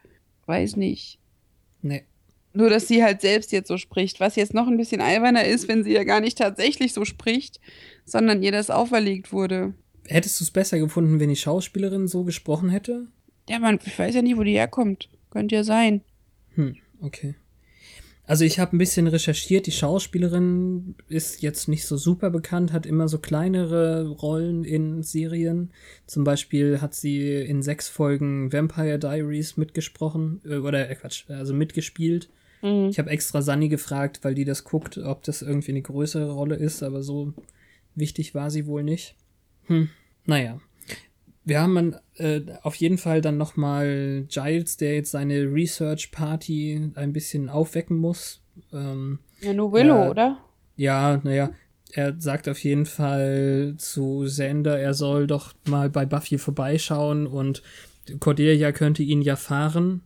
[0.46, 1.18] weiß nicht.
[1.82, 2.04] Nee.
[2.52, 5.68] Nur, dass sie halt selbst jetzt so spricht, was jetzt noch ein bisschen alberner ist,
[5.68, 7.60] wenn sie ja gar nicht tatsächlich so spricht,
[8.04, 9.74] sondern ihr das auferlegt wurde.
[10.06, 13.06] Hättest du es besser gefunden, wenn die Schauspielerin so gesprochen hätte?
[13.48, 15.08] Ja, man, ich weiß ja nicht, wo die herkommt.
[15.30, 16.02] Könnte ja sein.
[16.54, 17.36] Hm, okay.
[18.30, 22.86] Also ich habe ein bisschen recherchiert, die Schauspielerin ist jetzt nicht so super bekannt, hat
[22.86, 25.72] immer so kleinere Rollen in Serien.
[26.06, 31.54] Zum Beispiel hat sie in sechs Folgen Vampire Diaries mitgesprochen, äh, oder äh, Quatsch, also
[31.54, 32.28] mitgespielt.
[32.62, 32.88] Mhm.
[32.90, 36.56] Ich habe extra Sunny gefragt, weil die das guckt, ob das irgendwie eine größere Rolle
[36.56, 37.32] ist, aber so
[37.94, 39.16] wichtig war sie wohl nicht.
[39.66, 39.88] Hm,
[40.24, 40.60] naja
[41.44, 47.12] wir haben äh, auf jeden Fall dann nochmal Giles, der jetzt seine Research Party ein
[47.12, 48.42] bisschen aufwecken muss.
[48.72, 50.38] Ähm, ja, nur Willow, er, oder?
[50.76, 51.50] Ja, naja,
[51.92, 57.62] er sagt auf jeden Fall zu Xander, er soll doch mal bei Buffy vorbeischauen und
[58.18, 60.02] Cordelia könnte ihn ja fahren.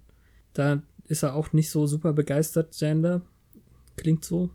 [0.52, 3.22] Da ist er auch nicht so super begeistert, Xander.
[3.96, 4.50] Klingt so.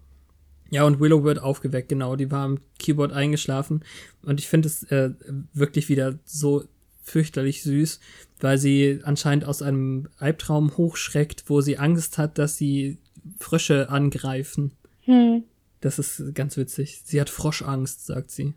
[0.72, 2.16] Ja, und Willow wird aufgeweckt, genau.
[2.16, 3.84] Die war am Keyboard eingeschlafen.
[4.22, 5.12] Und ich finde es äh,
[5.54, 6.64] wirklich wieder so
[7.02, 8.00] fürchterlich süß,
[8.40, 13.00] weil sie anscheinend aus einem Albtraum hochschreckt, wo sie Angst hat, dass sie
[13.40, 14.74] Frösche angreifen.
[15.02, 15.44] Hm.
[15.82, 17.02] Das ist ganz witzig.
[17.04, 18.54] Sie hat Froschangst, sagt sie.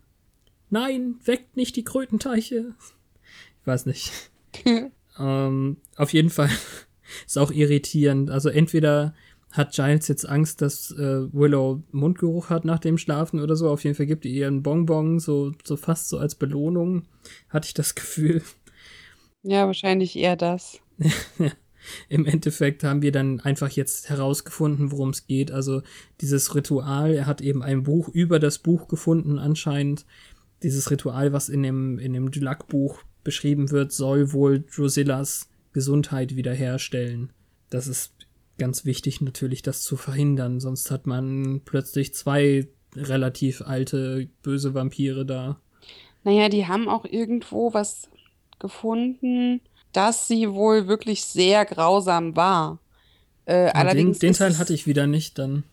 [0.71, 2.75] Nein, weckt nicht die Krötenteiche.
[3.61, 4.13] Ich weiß nicht.
[5.19, 6.51] ähm, auf jeden Fall
[7.27, 8.31] ist auch irritierend.
[8.31, 9.15] Also entweder
[9.53, 13.69] hat Giles jetzt Angst, dass äh, Willow Mundgeruch hat nach dem Schlafen oder so.
[13.69, 17.05] Auf jeden Fall gibt ihr einen Bonbon, so, so fast so als Belohnung,
[17.51, 18.43] hatte ich das Gefühl.
[19.43, 20.79] Ja, wahrscheinlich eher das.
[22.09, 25.51] Im Endeffekt haben wir dann einfach jetzt herausgefunden, worum es geht.
[25.51, 25.83] Also
[26.21, 30.07] dieses Ritual, er hat eben ein Buch über das Buch gefunden anscheinend.
[30.63, 37.33] Dieses Ritual, was in dem, in dem Dulac-Buch beschrieben wird, soll wohl Drusillas Gesundheit wiederherstellen.
[37.71, 38.13] Das ist
[38.59, 40.61] ganz wichtig natürlich, das zu verhindern.
[40.61, 45.61] Sonst hat man plötzlich zwei relativ alte, böse Vampire da.
[46.25, 48.09] Naja, die haben auch irgendwo was
[48.59, 49.61] gefunden,
[49.93, 52.79] dass sie wohl wirklich sehr grausam war.
[53.45, 55.65] Äh, allerdings den, den Teil hatte ich wieder nicht dann.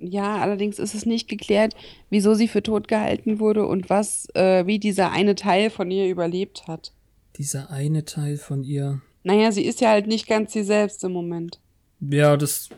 [0.00, 1.74] Ja, allerdings ist es nicht geklärt,
[2.10, 6.08] wieso sie für tot gehalten wurde und was, äh, wie dieser eine Teil von ihr
[6.08, 6.92] überlebt hat.
[7.36, 9.00] Dieser eine Teil von ihr.
[9.22, 11.60] Naja, sie ist ja halt nicht ganz sie selbst im Moment.
[12.00, 12.68] Ja, das,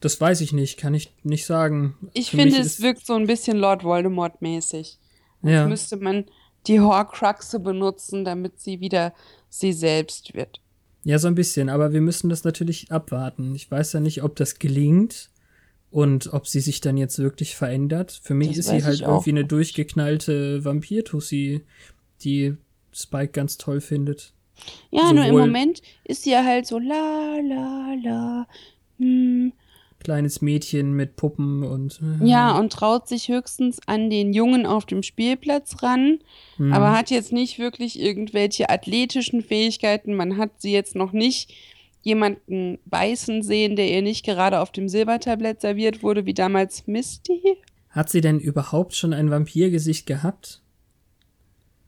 [0.00, 1.94] das weiß ich nicht, kann ich nicht sagen.
[2.12, 4.98] Ich Für finde, es wirkt so ein bisschen Lord Voldemort-mäßig.
[5.42, 5.66] Ja.
[5.66, 6.24] müsste man
[6.66, 9.12] die Horcruxe benutzen, damit sie wieder
[9.50, 10.60] sie selbst wird.
[11.04, 13.54] Ja, so ein bisschen, aber wir müssen das natürlich abwarten.
[13.54, 15.30] Ich weiß ja nicht, ob das gelingt
[15.90, 18.20] und ob sie sich dann jetzt wirklich verändert.
[18.22, 21.62] Für mich das ist sie halt irgendwie eine durchgeknallte Vampir-Tussi,
[22.22, 22.56] die
[22.92, 24.32] Spike ganz toll findet.
[24.90, 28.46] Ja, Sowohl nur im Moment ist sie ja halt so la la la.
[28.98, 29.52] Hm.
[30.02, 32.00] Kleines Mädchen mit Puppen und.
[32.20, 32.26] Äh.
[32.26, 36.18] Ja, und traut sich höchstens an den Jungen auf dem Spielplatz ran,
[36.56, 36.72] hm.
[36.72, 40.14] aber hat jetzt nicht wirklich irgendwelche athletischen Fähigkeiten.
[40.14, 41.54] Man hat sie jetzt noch nicht
[42.02, 47.56] jemanden beißen sehen, der ihr nicht gerade auf dem Silbertablett serviert wurde, wie damals Misty.
[47.88, 50.60] Hat sie denn überhaupt schon ein Vampirgesicht gehabt?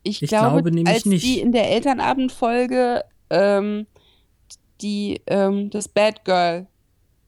[0.06, 1.24] Ich, ich glaube, glaube nämlich als nicht.
[1.24, 3.86] die in der Elternabendfolge ähm,
[4.80, 6.66] die ähm, das Bad Girl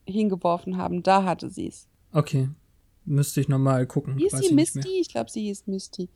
[0.07, 1.89] hingeworfen haben, da hatte sie es.
[2.13, 2.49] Okay.
[3.05, 4.19] Müsste ich nochmal gucken.
[4.19, 5.01] Hieß sie Misty?
[5.01, 6.11] Ich glaube, sie hieß Misty.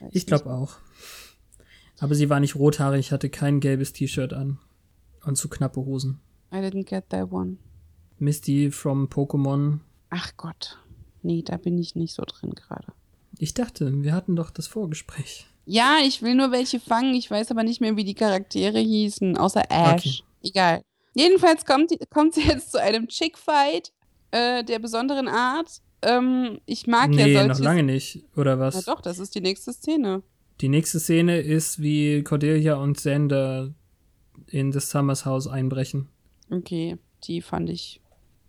[0.00, 0.76] Weiß ich glaube auch.
[2.00, 4.58] Aber sie war nicht rothaarig, hatte kein gelbes T-Shirt an.
[5.24, 6.20] Und zu knappe Hosen.
[6.52, 7.58] I didn't get that one.
[8.18, 9.78] Misty from Pokémon.
[10.10, 10.78] Ach Gott.
[11.22, 12.92] Nee, da bin ich nicht so drin gerade.
[13.38, 15.46] Ich dachte, wir hatten doch das Vorgespräch.
[15.64, 17.14] Ja, ich will nur welche fangen.
[17.14, 19.92] Ich weiß aber nicht mehr, wie die Charaktere hießen, außer Ash.
[19.92, 20.22] Okay.
[20.42, 20.82] Egal.
[21.14, 23.92] Jedenfalls kommt, kommt sie jetzt zu einem Chick-Fight
[24.32, 25.80] äh, der besonderen Art.
[26.02, 27.48] Ähm, ich mag nee, ja solche.
[27.48, 28.74] noch lange nicht, oder was?
[28.74, 30.22] Ja doch, das ist die nächste Szene.
[30.60, 33.72] Die nächste Szene ist, wie Cordelia und Sander
[34.48, 36.08] in das Summers Haus einbrechen.
[36.50, 38.00] Okay, die fand ich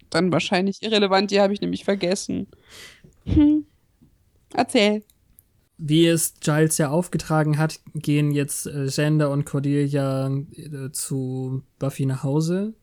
[0.10, 2.48] dann wahrscheinlich irrelevant, die habe ich nämlich vergessen.
[3.26, 3.66] Hm.
[4.54, 5.04] Erzähl.
[5.86, 12.06] Wie es Giles ja aufgetragen hat, gehen jetzt äh, Xander und Cordelia äh, zu Buffy
[12.06, 12.74] nach Hause.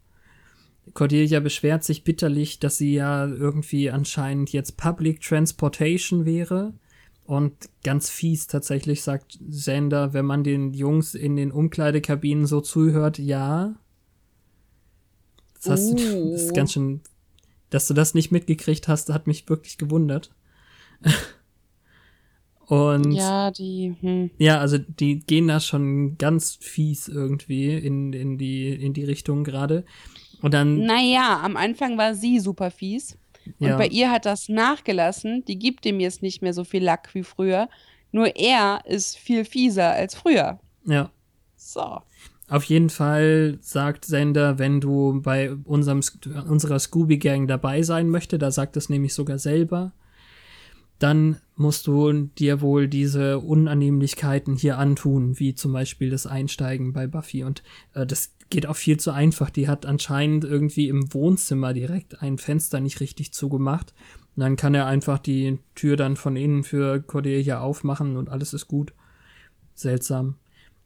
[0.92, 6.74] Cordelia beschwert sich bitterlich, dass sie ja irgendwie anscheinend jetzt Public Transportation wäre.
[7.24, 13.18] Und ganz fies tatsächlich sagt Xander, wenn man den Jungs in den Umkleidekabinen so zuhört,
[13.18, 13.76] ja.
[15.54, 16.32] Das, hast, oh.
[16.32, 17.00] das ist ganz schön,
[17.70, 20.34] dass du das nicht mitgekriegt hast, hat mich wirklich gewundert.
[22.70, 23.96] Und ja, die.
[24.00, 24.30] Hm.
[24.38, 29.42] Ja, also die gehen da schon ganz fies irgendwie in, in, die, in die Richtung
[29.42, 29.84] gerade.
[30.40, 30.86] Und dann.
[30.86, 33.18] Naja, am Anfang war sie super fies.
[33.58, 33.76] Und ja.
[33.76, 35.44] bei ihr hat das nachgelassen.
[35.46, 37.68] Die gibt dem jetzt nicht mehr so viel Lack wie früher.
[38.12, 40.60] Nur er ist viel fieser als früher.
[40.84, 41.10] Ja.
[41.56, 42.02] So.
[42.48, 46.02] Auf jeden Fall sagt Sender, wenn du bei unserem,
[46.48, 49.92] unserer Scooby-Gang dabei sein möchtest, da sagt es nämlich sogar selber,
[51.00, 57.06] dann musst du dir wohl diese Unannehmlichkeiten hier antun, wie zum Beispiel das Einsteigen bei
[57.06, 57.44] Buffy.
[57.44, 59.50] Und äh, das geht auch viel zu einfach.
[59.50, 63.92] Die hat anscheinend irgendwie im Wohnzimmer direkt ein Fenster nicht richtig zugemacht.
[64.34, 68.54] Und dann kann er einfach die Tür dann von innen für Cordelia aufmachen und alles
[68.54, 68.94] ist gut.
[69.74, 70.36] Seltsam.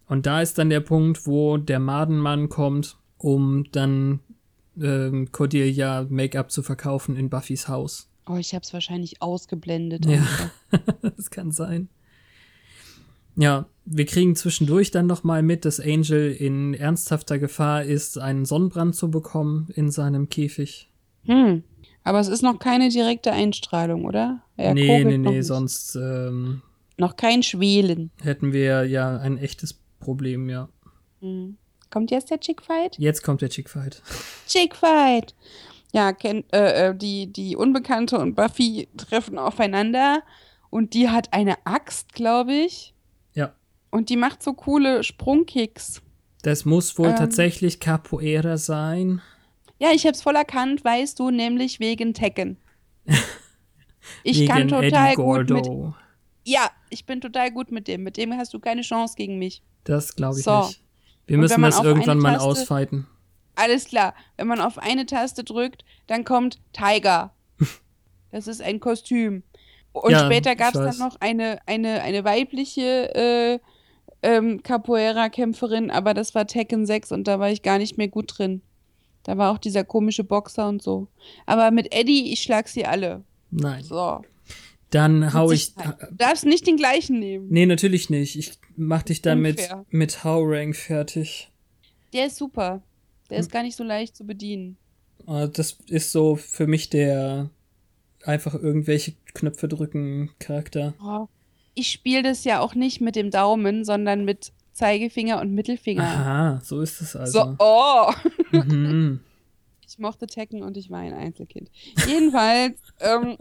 [0.06, 4.18] Und da ist dann der Punkt, wo der Madenmann kommt, um dann
[4.80, 8.10] ähm, Cordelia Make-up zu verkaufen in Buffys Haus.
[8.26, 10.06] Oh, ich habe es wahrscheinlich ausgeblendet.
[10.06, 10.26] Ja,
[11.02, 11.88] das kann sein.
[13.36, 18.44] Ja, wir kriegen zwischendurch dann noch mal mit, dass Angel in ernsthafter Gefahr ist, einen
[18.44, 20.88] Sonnenbrand zu bekommen in seinem Käfig.
[21.24, 21.64] Hm,
[22.04, 24.42] aber es ist noch keine direkte Einstrahlung, oder?
[24.56, 26.62] Er nee, nee, nee, sonst ähm,
[26.96, 28.10] noch kein Schwelen.
[28.22, 30.68] Hätten wir ja ein echtes Problem, ja.
[31.20, 31.56] Hm.
[31.90, 32.98] Kommt jetzt der Chickfight?
[32.98, 34.02] Jetzt kommt der Chickfight.
[34.48, 35.34] Chickfight!
[35.94, 40.24] Ja, kennt, äh, äh, die, die Unbekannte und Buffy treffen aufeinander
[40.68, 42.94] und die hat eine Axt, glaube ich.
[43.32, 43.54] Ja.
[43.90, 46.02] Und die macht so coole Sprungkicks.
[46.42, 49.22] Das muss wohl ähm, tatsächlich Capoeira sein.
[49.78, 52.58] Ja, ich hab's voll erkannt, weißt du, nämlich wegen Tekken.
[54.22, 55.66] Ich wegen kann total gut mit.
[56.44, 58.02] Ja, ich bin total gut mit dem.
[58.02, 59.62] Mit dem hast du keine Chance gegen mich.
[59.84, 60.66] Das glaube ich so.
[60.66, 60.82] nicht.
[61.26, 63.06] Wir müssen das irgendwann mal ausfighten.
[63.54, 64.14] Alles klar.
[64.36, 67.32] Wenn man auf eine Taste drückt, dann kommt Tiger.
[68.30, 69.44] Das ist ein Kostüm.
[69.92, 73.58] Und ja, später gab es dann noch eine, eine, eine weibliche äh,
[74.24, 78.36] ähm, Capoeira-Kämpferin, aber das war Tekken 6 und da war ich gar nicht mehr gut
[78.36, 78.60] drin.
[79.22, 81.06] Da war auch dieser komische Boxer und so.
[81.46, 83.22] Aber mit Eddie, ich schlag sie alle.
[83.52, 83.84] Nein.
[83.84, 84.22] So.
[84.90, 85.74] Dann hau ich.
[85.74, 85.82] Du
[86.12, 87.46] darfst nicht den gleichen nehmen.
[87.50, 88.36] Nee, natürlich nicht.
[88.36, 91.50] Ich mach dich damit mit, mit Hau-Rank fertig.
[92.12, 92.82] Der ist super.
[93.34, 94.76] Der ist gar nicht so leicht zu bedienen.
[95.26, 97.50] Ah, das ist so für mich der
[98.24, 100.94] einfach irgendwelche Knöpfe drücken Charakter.
[101.02, 101.26] Oh.
[101.74, 106.04] Ich spiele das ja auch nicht mit dem Daumen, sondern mit Zeigefinger und Mittelfinger.
[106.04, 107.40] Aha, so ist es also.
[107.40, 108.12] So, oh.
[108.52, 109.20] Mhm.
[109.86, 111.70] Ich mochte Tekken und ich war ein Einzelkind.
[112.08, 112.80] Jedenfalls.
[113.00, 113.36] ähm,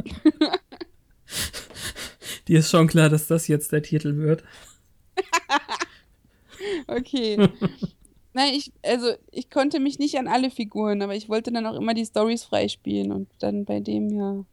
[2.48, 4.44] Dir ist schon klar, dass das jetzt der Titel wird.
[6.88, 7.50] okay.
[8.34, 11.75] Nein, ich, also ich konnte mich nicht an alle Figuren, aber ich wollte dann auch
[11.75, 14.45] immer die Stories freispielen und dann bei dem ja.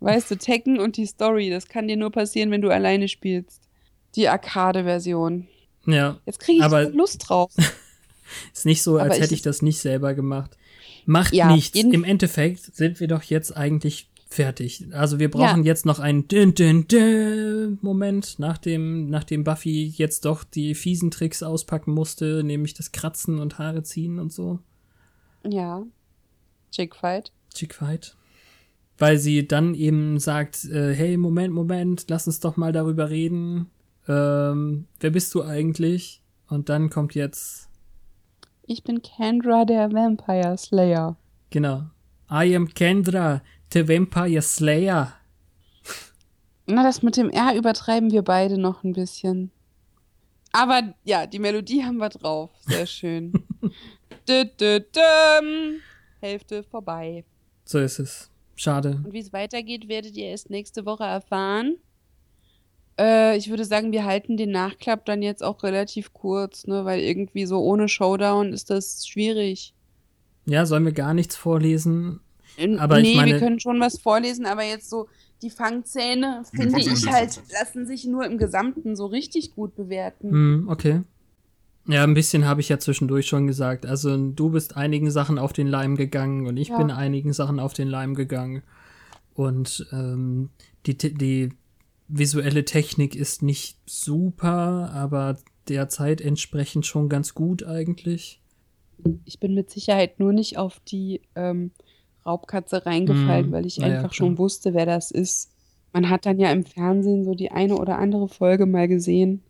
[0.00, 3.62] Weißt du, Tekken und die Story, das kann dir nur passieren, wenn du alleine spielst.
[4.14, 5.46] Die Arcade-Version.
[5.86, 6.18] Ja.
[6.26, 7.50] Jetzt kriege ich aber Lust drauf.
[8.52, 10.56] ist nicht so, als aber hätte ich das nicht selber gemacht.
[11.06, 11.78] Macht ja, nichts.
[11.78, 14.86] Im Endeffekt sind wir doch jetzt eigentlich fertig.
[14.92, 15.66] Also wir brauchen ja.
[15.66, 21.42] jetzt noch einen Dün -dün -dün Moment, nachdem, nachdem Buffy jetzt doch die fiesen Tricks
[21.42, 24.58] auspacken musste, nämlich das Kratzen und Haare ziehen und so.
[25.44, 25.84] Ja.
[26.72, 27.32] Chickfight.
[27.54, 28.16] Chickfight.
[28.98, 33.70] Weil sie dann eben sagt, äh, hey, Moment, Moment, lass uns doch mal darüber reden.
[34.08, 36.22] Ähm, wer bist du eigentlich?
[36.48, 37.68] Und dann kommt jetzt.
[38.62, 41.16] Ich bin Kendra, der Vampire Slayer.
[41.50, 41.84] Genau.
[42.30, 43.42] I am Kendra,
[43.72, 45.14] the Vampire Slayer.
[46.66, 49.50] Na, das mit dem R übertreiben wir beide noch ein bisschen.
[50.52, 52.50] Aber ja, die Melodie haben wir drauf.
[52.66, 53.32] Sehr schön.
[54.28, 55.80] dü, dü, dü.
[56.20, 57.24] Hälfte vorbei.
[57.64, 58.30] So ist es.
[58.56, 59.02] Schade.
[59.04, 61.76] Und wie es weitergeht, werdet ihr erst nächste Woche erfahren.
[62.98, 66.84] Äh, ich würde sagen, wir halten den Nachklapp dann jetzt auch relativ kurz, ne?
[66.84, 69.74] Weil irgendwie so ohne Showdown ist das schwierig.
[70.46, 72.20] Ja, sollen wir gar nichts vorlesen?
[72.78, 75.08] Aber nee, ich meine, wir können schon was vorlesen, aber jetzt so
[75.42, 80.30] die Fangzähne, finde ich halt, lassen sich nur im Gesamten so richtig gut bewerten.
[80.30, 81.02] Mm, okay.
[81.88, 83.86] Ja, ein bisschen habe ich ja zwischendurch schon gesagt.
[83.86, 86.78] Also du bist einigen Sachen auf den Leim gegangen und ich ja.
[86.78, 88.62] bin einigen Sachen auf den Leim gegangen.
[89.34, 90.50] Und ähm,
[90.86, 91.50] die, die
[92.08, 95.38] visuelle Technik ist nicht super, aber
[95.68, 98.40] der Zeit entsprechend schon ganz gut eigentlich.
[99.24, 101.70] Ich bin mit Sicherheit nur nicht auf die ähm,
[102.26, 105.50] Raubkatze reingefallen, mm, weil ich einfach ja, schon wusste, wer das ist.
[105.92, 109.42] Man hat dann ja im Fernsehen so die eine oder andere Folge mal gesehen.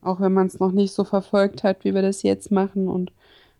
[0.00, 2.88] Auch wenn man es noch nicht so verfolgt hat, wie wir das jetzt machen.
[2.88, 3.12] Und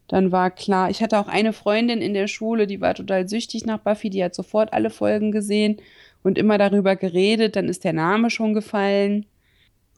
[0.08, 3.64] dann war klar, ich hatte auch eine Freundin in der Schule, die war total süchtig
[3.66, 5.76] nach Buffy, die hat sofort alle Folgen gesehen
[6.22, 9.26] und immer darüber geredet, dann ist der Name schon gefallen.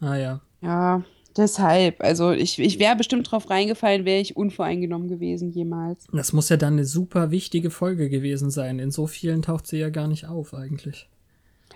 [0.01, 0.41] Ah ja.
[0.61, 1.03] Ja,
[1.37, 6.07] Deshalb, also ich, ich wäre bestimmt drauf reingefallen, wäre ich unvoreingenommen gewesen jemals.
[6.13, 8.79] Das muss ja dann eine super wichtige Folge gewesen sein.
[8.79, 11.09] In so vielen taucht sie ja gar nicht auf eigentlich.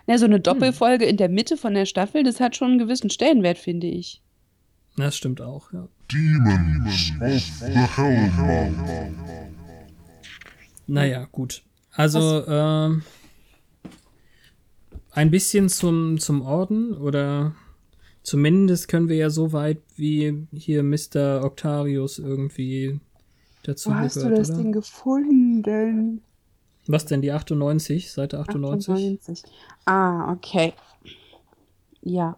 [0.06, 1.10] Ja, so eine Doppelfolge hm.
[1.10, 4.22] in der Mitte von der Staffel, das hat schon einen gewissen Stellenwert, finde ich.
[4.96, 5.88] Das stimmt auch, ja.
[6.10, 8.74] Demons of the Hellmouth.
[10.86, 11.62] Naja, gut.
[11.92, 13.02] Also, ähm,
[15.10, 17.54] ein bisschen zum, zum Orden oder
[18.28, 21.42] Zumindest können wir ja so weit wie hier Mr.
[21.42, 23.00] Octarius irgendwie
[23.62, 24.58] dazu Wo gehört, hast du das oder?
[24.58, 26.20] Ding gefunden?
[26.86, 28.92] Was denn, die 98, Seite 98?
[28.92, 29.42] 98.
[29.86, 30.74] Ah, okay.
[32.02, 32.36] Ja.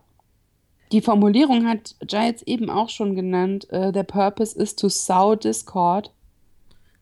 [0.93, 3.67] Die Formulierung hat Giles eben auch schon genannt.
[3.73, 6.13] Uh, the purpose is to sow discord.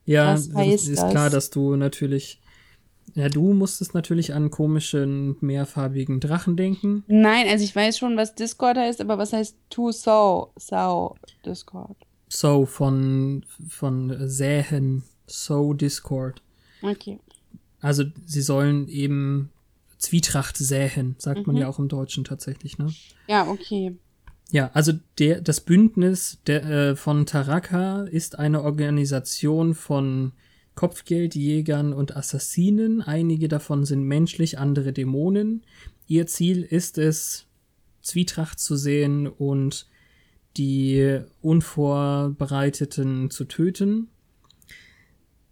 [0.06, 1.10] Ja, Was heißt ist das?
[1.10, 2.40] klar, dass du natürlich
[3.18, 7.04] ja, du musstest natürlich an komischen, mehrfarbigen Drachen denken.
[7.08, 10.52] Nein, also ich weiß schon, was Discord heißt, aber was heißt to sow?
[10.56, 11.96] Sow Discord.
[12.28, 15.02] So von, von säen.
[15.26, 16.42] So Discord.
[16.82, 17.18] Okay.
[17.80, 19.50] Also sie sollen eben
[19.98, 21.44] Zwietracht säen, sagt mhm.
[21.46, 22.92] man ja auch im Deutschen tatsächlich, ne?
[23.26, 23.96] Ja, okay.
[24.50, 30.32] Ja, also der, das Bündnis der, äh, von Taraka ist eine Organisation von
[30.78, 33.02] Kopfgeldjägern und Assassinen.
[33.02, 35.64] Einige davon sind menschlich, andere Dämonen.
[36.06, 37.46] Ihr Ziel ist es,
[38.00, 39.88] Zwietracht zu sehen und
[40.56, 44.06] die Unvorbereiteten zu töten.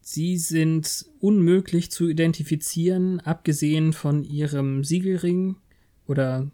[0.00, 5.56] Sie sind unmöglich zu identifizieren, abgesehen von ihrem Siegelring
[6.06, 6.48] oder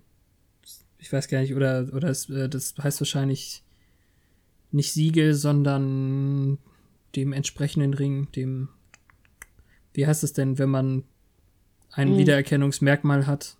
[0.96, 3.64] ich weiß gar nicht, oder, oder äh, das heißt wahrscheinlich
[4.70, 6.56] nicht Siegel, sondern
[7.16, 8.68] dem entsprechenden Ring, dem,
[9.92, 11.04] wie heißt es denn, wenn man
[11.90, 12.18] ein hm.
[12.18, 13.56] Wiedererkennungsmerkmal hat?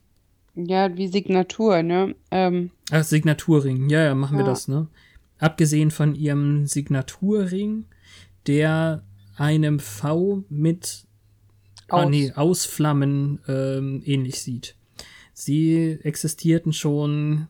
[0.55, 2.15] Ja, wie Signatur, ne?
[2.31, 2.71] Ähm.
[2.91, 4.45] Ach, Signaturring, ja, ja, machen ja.
[4.45, 4.89] wir das, ne?
[5.39, 7.87] Abgesehen von ihrem Signaturring,
[8.47, 9.03] der
[9.37, 11.05] einem V mit
[11.89, 12.03] ah, Aus.
[12.05, 14.77] Ah, nee, Ausflammen ähm, ähnlich sieht.
[15.33, 17.49] Sie existierten schon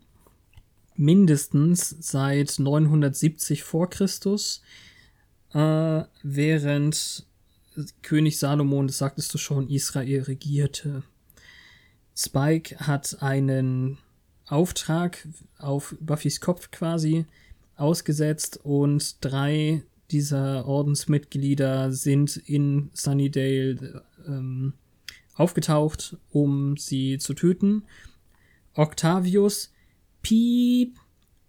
[0.97, 4.63] mindestens seit 970 vor Christus
[5.55, 7.27] äh, während
[8.03, 11.03] König Salomon, das sagtest du schon, Israel regierte.
[12.15, 13.99] Spike hat einen
[14.47, 15.27] Auftrag
[15.59, 17.25] auf Buffys Kopf quasi
[17.77, 24.75] ausgesetzt und drei dieser Ordensmitglieder sind in Sunnydale ähm,
[25.35, 27.85] aufgetaucht, um sie zu töten.
[28.75, 29.73] Octavius,
[30.21, 30.99] Piep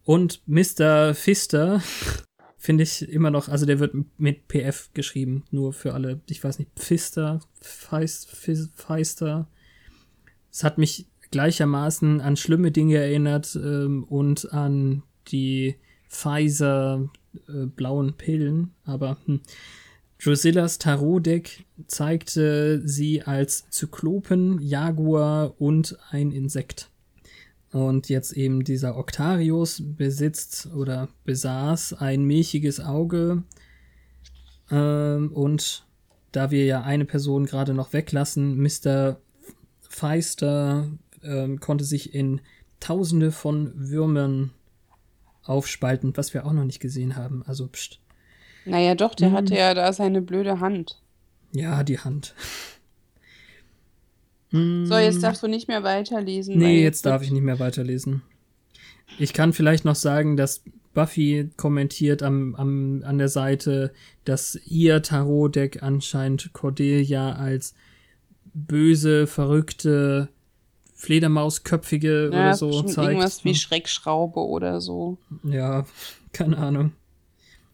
[0.05, 1.13] und Mr.
[1.13, 1.81] Fister
[2.63, 6.59] finde ich immer noch, also der wird mit PF geschrieben, nur für alle, ich weiß
[6.59, 8.29] nicht, Pfister, Feist,
[8.73, 9.49] Feister.
[10.49, 15.75] Es hat mich gleichermaßen an schlimme Dinge erinnert ähm, und an die
[16.07, 17.09] Pfizer
[17.49, 19.41] äh, blauen Pillen, aber hm.
[20.23, 26.89] Drusillas Tarot-Deck zeigte sie als Zyklopen, Jaguar und ein Insekt.
[27.73, 33.43] Und jetzt eben dieser Octarius besitzt oder besaß ein milchiges Auge,
[34.71, 35.85] Ähm, und
[36.31, 39.17] da wir ja eine Person gerade noch weglassen, Mr.
[39.81, 40.89] Feister
[41.21, 42.41] ähm, konnte sich in
[42.79, 44.51] Tausende von Würmern
[45.43, 47.43] aufspalten, was wir auch noch nicht gesehen haben.
[47.45, 47.99] Also, pst.
[48.65, 49.35] Naja, doch, der hm.
[49.35, 51.01] hatte ja da seine blöde Hand.
[51.51, 52.33] Ja, die Hand.
[54.53, 55.21] So, jetzt hm.
[55.21, 56.57] darfst du nicht mehr weiterlesen.
[56.57, 58.21] Nee, jetzt darf ich nicht mehr weiterlesen.
[59.17, 63.91] Ich kann vielleicht noch sagen, dass Buffy kommentiert am, am, an der Seite,
[64.25, 67.73] dass ihr Tarot-Deck anscheinend Cordelia als
[68.53, 70.29] böse, verrückte,
[70.93, 73.07] Fledermausköpfige ja, oder so zeigt.
[73.09, 75.17] Irgendwas wie Schreckschraube oder so.
[75.43, 75.87] Ja,
[76.31, 76.91] keine Ahnung.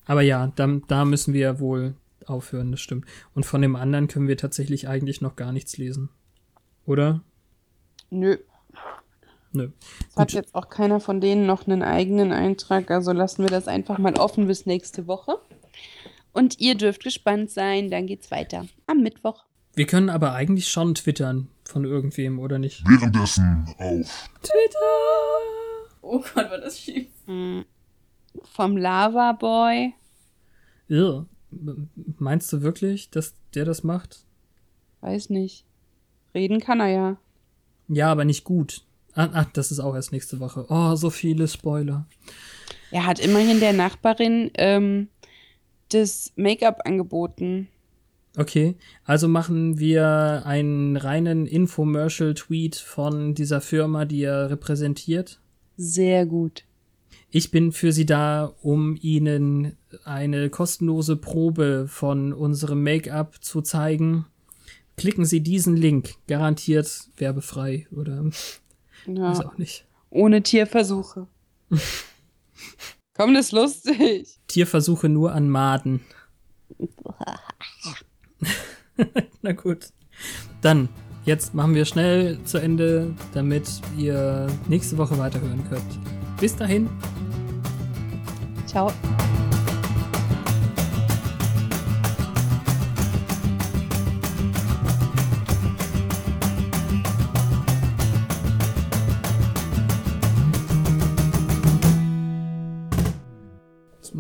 [0.05, 1.93] Aber ja, da, da müssen wir wohl
[2.25, 3.05] aufhören, das stimmt.
[3.35, 6.09] Und von dem anderen können wir tatsächlich eigentlich noch gar nichts lesen.
[6.85, 7.21] Oder?
[8.09, 8.37] Nö.
[9.51, 9.69] Nö.
[10.09, 13.67] Es hat jetzt auch keiner von denen noch einen eigenen Eintrag, also lassen wir das
[13.67, 15.39] einfach mal offen bis nächste Woche.
[16.33, 19.45] Und ihr dürft gespannt sein, dann geht's weiter am Mittwoch.
[19.73, 22.83] Wir können aber eigentlich schon twittern von irgendwem, oder nicht?
[22.87, 24.79] Währenddessen auf Twitter!
[26.01, 27.07] Oh Gott, war das schief.
[27.25, 27.65] Hm.
[28.43, 29.93] Vom Lava Boy.
[30.87, 31.25] Ja.
[32.17, 34.25] Meinst du wirklich, dass der das macht?
[35.01, 35.65] Weiß nicht.
[36.39, 37.17] Reden kann er ja.
[37.89, 38.83] Ja, aber nicht gut.
[39.13, 40.65] Ach, ach, das ist auch erst nächste Woche.
[40.69, 42.05] Oh, so viele Spoiler.
[42.91, 45.09] Er hat immerhin der Nachbarin ähm,
[45.89, 47.67] das Make-up angeboten.
[48.37, 55.41] Okay, also machen wir einen reinen Infomercial-Tweet von dieser Firma, die er repräsentiert.
[55.75, 56.63] Sehr gut.
[57.31, 59.75] Ich bin für Sie da, um Ihnen
[60.05, 64.25] eine kostenlose Probe von unserem Make-up zu zeigen.
[64.99, 68.25] Klicken Sie diesen Link, garantiert werbefrei oder
[69.05, 69.31] ja.
[69.31, 69.85] Weiß auch nicht.
[70.09, 71.27] Ohne Tierversuche.
[73.13, 74.39] Komm, das ist lustig.
[74.47, 76.01] Tierversuche nur an Maden.
[79.41, 79.87] Na gut.
[80.61, 80.89] Dann,
[81.25, 85.99] jetzt machen wir schnell zu Ende, damit ihr nächste Woche weiterhören könnt.
[86.39, 86.89] Bis dahin.
[88.65, 88.91] Ciao.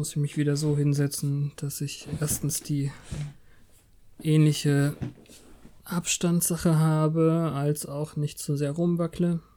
[0.09, 2.91] Muss ich mich wieder so hinsetzen, dass ich erstens die
[4.23, 4.95] ähnliche
[5.83, 9.39] Abstandssache habe, als auch nicht zu sehr rumwackle.